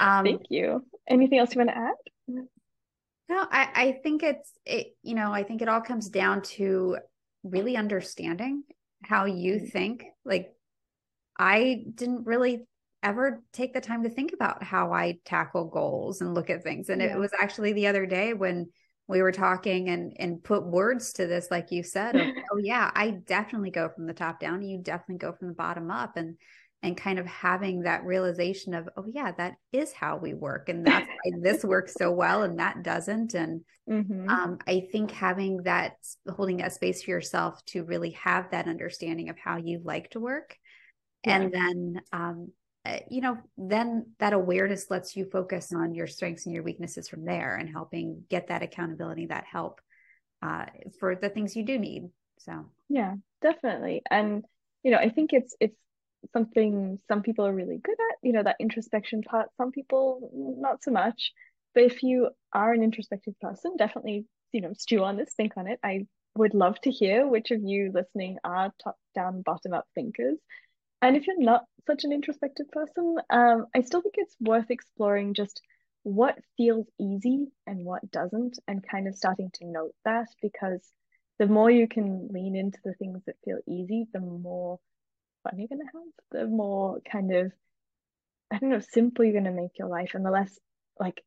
Um, 0.00 0.24
Thank 0.24 0.46
you. 0.48 0.82
Anything 1.06 1.38
else 1.38 1.54
you 1.54 1.58
want 1.58 1.68
to 1.70 1.76
add? 1.76 2.46
No, 3.28 3.46
I, 3.50 3.68
I 3.74 4.00
think 4.02 4.22
it's 4.22 4.50
it, 4.64 4.96
you 5.02 5.14
know, 5.14 5.32
I 5.32 5.42
think 5.42 5.62
it 5.62 5.68
all 5.68 5.80
comes 5.80 6.08
down 6.08 6.42
to 6.42 6.98
really 7.42 7.76
understanding 7.76 8.64
how 9.02 9.26
you 9.26 9.56
mm. 9.56 9.70
think. 9.70 10.04
Like 10.24 10.52
I 11.38 11.84
didn't 11.94 12.26
really 12.26 12.66
ever 13.02 13.42
take 13.52 13.74
the 13.74 13.80
time 13.80 14.02
to 14.02 14.08
think 14.08 14.32
about 14.32 14.62
how 14.62 14.92
I 14.92 15.18
tackle 15.24 15.66
goals 15.66 16.20
and 16.20 16.34
look 16.34 16.50
at 16.50 16.62
things. 16.62 16.88
And 16.88 17.02
yeah. 17.02 17.14
it 17.14 17.18
was 17.18 17.32
actually 17.40 17.74
the 17.74 17.86
other 17.86 18.06
day 18.06 18.32
when 18.32 18.70
we 19.06 19.20
were 19.20 19.32
talking 19.32 19.90
and 19.90 20.16
and 20.18 20.42
put 20.42 20.66
words 20.66 21.12
to 21.14 21.26
this, 21.26 21.50
like 21.50 21.70
you 21.70 21.82
said, 21.82 22.16
of, 22.16 22.26
oh 22.52 22.58
yeah, 22.58 22.90
I 22.94 23.10
definitely 23.10 23.70
go 23.70 23.88
from 23.88 24.06
the 24.06 24.14
top 24.14 24.40
down. 24.40 24.62
You 24.62 24.78
definitely 24.78 25.18
go 25.18 25.32
from 25.32 25.48
the 25.48 25.54
bottom 25.54 25.90
up. 25.90 26.16
And 26.16 26.36
and 26.84 26.98
kind 26.98 27.18
of 27.18 27.26
having 27.26 27.80
that 27.80 28.04
realization 28.04 28.74
of 28.74 28.88
oh 28.96 29.06
yeah 29.10 29.32
that 29.32 29.54
is 29.72 29.92
how 29.92 30.18
we 30.18 30.34
work 30.34 30.68
and 30.68 30.86
that's 30.86 31.08
why 31.08 31.32
this 31.40 31.64
works 31.64 31.94
so 31.94 32.12
well 32.12 32.42
and 32.42 32.58
that 32.58 32.82
doesn't 32.82 33.32
and 33.34 33.62
mm-hmm. 33.88 34.28
um, 34.28 34.58
i 34.68 34.86
think 34.92 35.10
having 35.10 35.62
that 35.62 35.96
holding 36.36 36.58
that 36.58 36.74
space 36.74 37.02
for 37.02 37.10
yourself 37.10 37.64
to 37.64 37.84
really 37.84 38.10
have 38.10 38.50
that 38.50 38.68
understanding 38.68 39.30
of 39.30 39.38
how 39.38 39.56
you 39.56 39.80
like 39.82 40.10
to 40.10 40.20
work 40.20 40.56
yeah. 41.24 41.40
and 41.40 41.52
then 41.52 42.00
um, 42.12 42.52
uh, 42.86 42.98
you 43.08 43.22
know, 43.22 43.38
then 43.56 44.04
that 44.18 44.34
awareness 44.34 44.90
lets 44.90 45.16
you 45.16 45.24
focus 45.32 45.72
on 45.74 45.94
your 45.94 46.06
strengths 46.06 46.44
and 46.44 46.54
your 46.54 46.62
weaknesses 46.62 47.08
from 47.08 47.24
there 47.24 47.56
and 47.56 47.70
helping 47.70 48.24
get 48.28 48.48
that 48.48 48.62
accountability, 48.62 49.24
that 49.24 49.44
help 49.50 49.80
uh, 50.42 50.66
for 51.00 51.16
the 51.16 51.30
things 51.30 51.56
you 51.56 51.64
do 51.64 51.78
need. 51.78 52.10
So, 52.40 52.66
yeah, 52.90 53.14
definitely. 53.40 54.02
And, 54.10 54.44
you 54.82 54.90
know, 54.90 54.98
I 54.98 55.08
think 55.08 55.30
it's, 55.32 55.56
it's, 55.60 55.78
something 56.32 56.98
some 57.08 57.22
people 57.22 57.46
are 57.46 57.54
really 57.54 57.78
good 57.82 57.96
at 58.10 58.16
you 58.22 58.32
know 58.32 58.42
that 58.42 58.56
introspection 58.60 59.22
part 59.22 59.48
some 59.56 59.72
people 59.72 60.30
not 60.34 60.82
so 60.82 60.90
much. 60.90 61.32
But 61.74 61.84
if 61.84 62.02
you 62.02 62.30
are 62.52 62.72
an 62.72 62.82
introspective 62.82 63.34
person 63.40 63.76
definitely 63.76 64.26
you 64.52 64.60
know 64.60 64.72
stew 64.74 65.02
on 65.02 65.16
this 65.16 65.34
think 65.36 65.52
on 65.56 65.66
it. 65.66 65.78
I 65.82 66.06
would 66.36 66.54
love 66.54 66.80
to 66.80 66.90
hear 66.90 67.26
which 67.26 67.50
of 67.50 67.60
you 67.62 67.92
listening 67.94 68.38
are 68.44 68.72
top 68.82 68.96
down 69.14 69.42
bottom 69.42 69.72
up 69.72 69.86
thinkers. 69.94 70.38
And 71.00 71.16
if 71.16 71.26
you're 71.26 71.40
not 71.40 71.64
such 71.86 72.04
an 72.04 72.12
introspective 72.12 72.70
person, 72.70 73.18
um, 73.30 73.66
I 73.74 73.82
still 73.82 74.00
think 74.00 74.14
it's 74.16 74.34
worth 74.40 74.70
exploring 74.70 75.34
just 75.34 75.60
what 76.02 76.38
feels 76.56 76.86
easy 77.00 77.46
and 77.66 77.84
what 77.84 78.10
doesn't, 78.10 78.58
and 78.66 78.84
kind 78.86 79.06
of 79.08 79.16
starting 79.16 79.50
to 79.54 79.66
note 79.66 79.94
that 80.04 80.28
because 80.42 80.80
the 81.38 81.46
more 81.46 81.70
you 81.70 81.88
can 81.88 82.28
lean 82.30 82.56
into 82.56 82.78
the 82.84 82.94
things 82.94 83.22
that 83.26 83.36
feel 83.44 83.58
easy, 83.66 84.06
the 84.12 84.20
more 84.20 84.78
fun 85.44 85.58
you're 85.58 85.68
going 85.68 85.80
to 85.80 85.92
have, 85.92 86.42
the 86.42 86.46
more 86.46 87.00
kind 87.10 87.32
of, 87.32 87.52
I 88.50 88.58
don't 88.58 88.70
know, 88.70 88.80
simple 88.80 89.24
you're 89.24 89.32
going 89.32 89.44
to 89.44 89.52
make 89.52 89.78
your 89.78 89.88
life, 89.88 90.12
and 90.14 90.26
the 90.26 90.30
less 90.30 90.58
like, 90.98 91.22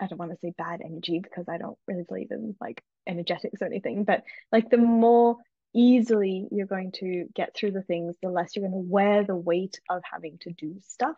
I 0.00 0.06
don't 0.06 0.18
want 0.18 0.32
to 0.32 0.38
say 0.38 0.52
bad 0.56 0.80
energy 0.84 1.20
because 1.20 1.48
I 1.48 1.58
don't 1.58 1.78
really 1.86 2.04
believe 2.04 2.30
in 2.30 2.56
like 2.60 2.82
energetics 3.06 3.62
or 3.62 3.66
anything, 3.66 4.04
but 4.04 4.22
like 4.50 4.70
the 4.70 4.78
more 4.78 5.36
easily 5.74 6.48
you're 6.50 6.66
going 6.66 6.92
to 6.92 7.26
get 7.34 7.54
through 7.54 7.72
the 7.72 7.82
things, 7.82 8.16
the 8.22 8.30
less 8.30 8.56
you're 8.56 8.68
going 8.68 8.82
to 8.82 8.90
wear 8.90 9.24
the 9.24 9.36
weight 9.36 9.80
of 9.88 10.02
having 10.10 10.38
to 10.42 10.52
do 10.52 10.76
stuff 10.82 11.16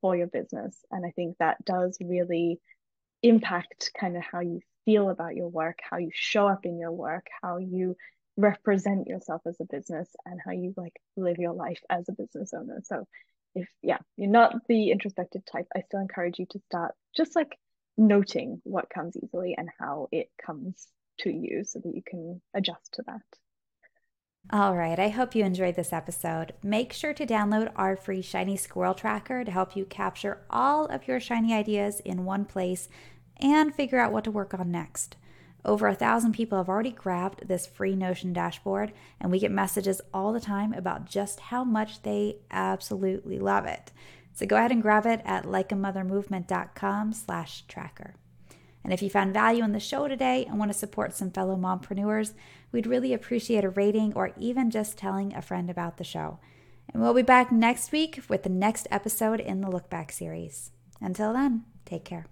for 0.00 0.16
your 0.16 0.26
business. 0.26 0.76
And 0.90 1.04
I 1.04 1.10
think 1.10 1.36
that 1.38 1.64
does 1.64 1.98
really 2.00 2.60
impact 3.22 3.92
kind 3.98 4.16
of 4.16 4.22
how 4.22 4.40
you 4.40 4.60
feel 4.84 5.10
about 5.10 5.34
your 5.34 5.48
work, 5.48 5.78
how 5.88 5.96
you 5.96 6.10
show 6.12 6.46
up 6.46 6.64
in 6.64 6.78
your 6.78 6.92
work, 6.92 7.26
how 7.42 7.58
you 7.58 7.96
represent 8.36 9.06
yourself 9.06 9.42
as 9.46 9.56
a 9.60 9.64
business, 9.64 10.08
and 10.24 10.40
how 10.44 10.52
you 10.52 10.74
like 10.76 11.00
live 11.16 11.38
your 11.38 11.52
life 11.52 11.80
as 11.88 12.08
a 12.08 12.12
business 12.12 12.52
owner. 12.54 12.80
So 12.84 13.06
if 13.54 13.68
yeah, 13.82 13.98
you're 14.16 14.30
not 14.30 14.66
the 14.68 14.90
introspective 14.90 15.42
type, 15.50 15.66
I 15.74 15.82
still 15.82 16.00
encourage 16.00 16.38
you 16.38 16.46
to 16.50 16.60
start 16.60 16.94
just 17.16 17.34
like 17.34 17.58
noting 17.96 18.60
what 18.64 18.90
comes 18.90 19.16
easily 19.16 19.54
and 19.56 19.68
how 19.78 20.08
it 20.12 20.30
comes 20.44 20.86
to 21.20 21.30
you 21.30 21.64
so 21.64 21.80
that 21.80 21.94
you 21.94 22.02
can 22.06 22.40
adjust 22.54 22.92
to 22.94 23.02
that. 23.06 23.22
All 24.52 24.74
right, 24.74 24.98
I 24.98 25.10
hope 25.10 25.34
you 25.34 25.44
enjoyed 25.44 25.76
this 25.76 25.92
episode. 25.92 26.54
Make 26.62 26.92
sure 26.92 27.12
to 27.12 27.26
download 27.26 27.70
our 27.76 27.94
free 27.94 28.22
Shiny 28.22 28.56
Squirrel 28.56 28.94
Tracker 28.94 29.44
to 29.44 29.50
help 29.50 29.76
you 29.76 29.84
capture 29.84 30.42
all 30.48 30.86
of 30.86 31.06
your 31.06 31.20
shiny 31.20 31.54
ideas 31.54 32.00
in 32.00 32.24
one 32.24 32.46
place 32.46 32.88
and 33.36 33.74
figure 33.74 33.98
out 33.98 34.12
what 34.12 34.24
to 34.24 34.30
work 34.30 34.54
on 34.54 34.70
next. 34.70 35.16
Over 35.64 35.88
a 35.88 35.94
thousand 35.94 36.32
people 36.32 36.58
have 36.58 36.68
already 36.68 36.90
grabbed 36.90 37.46
this 37.46 37.66
free 37.66 37.94
Notion 37.94 38.32
dashboard, 38.32 38.92
and 39.20 39.30
we 39.30 39.38
get 39.38 39.50
messages 39.50 40.00
all 40.14 40.32
the 40.32 40.40
time 40.40 40.72
about 40.72 41.04
just 41.04 41.40
how 41.40 41.64
much 41.64 42.02
they 42.02 42.36
absolutely 42.50 43.38
love 43.38 43.66
it. 43.66 43.92
So 44.32 44.46
go 44.46 44.56
ahead 44.56 44.72
and 44.72 44.82
grab 44.82 45.06
it 45.06 45.20
at 45.24 45.44
likeamothermovement.com 45.44 47.12
slash 47.12 47.62
tracker. 47.68 48.14
And 48.82 48.92
if 48.92 49.02
you 49.02 49.10
found 49.10 49.34
value 49.34 49.62
in 49.62 49.72
the 49.72 49.80
show 49.80 50.08
today 50.08 50.46
and 50.46 50.58
want 50.58 50.72
to 50.72 50.78
support 50.78 51.14
some 51.14 51.30
fellow 51.30 51.56
mompreneurs, 51.56 52.32
we'd 52.72 52.86
really 52.86 53.12
appreciate 53.12 53.64
a 53.64 53.68
rating 53.68 54.14
or 54.14 54.32
even 54.38 54.70
just 54.70 54.96
telling 54.96 55.34
a 55.34 55.42
friend 55.42 55.68
about 55.68 55.98
the 55.98 56.04
show. 56.04 56.38
And 56.92 57.02
we'll 57.02 57.14
be 57.14 57.22
back 57.22 57.52
next 57.52 57.92
week 57.92 58.22
with 58.28 58.42
the 58.42 58.48
next 58.48 58.88
episode 58.90 59.40
in 59.40 59.60
the 59.60 59.70
Look 59.70 59.90
Back 59.90 60.10
series. 60.10 60.70
Until 61.00 61.32
then, 61.34 61.64
take 61.84 62.04
care. 62.04 62.26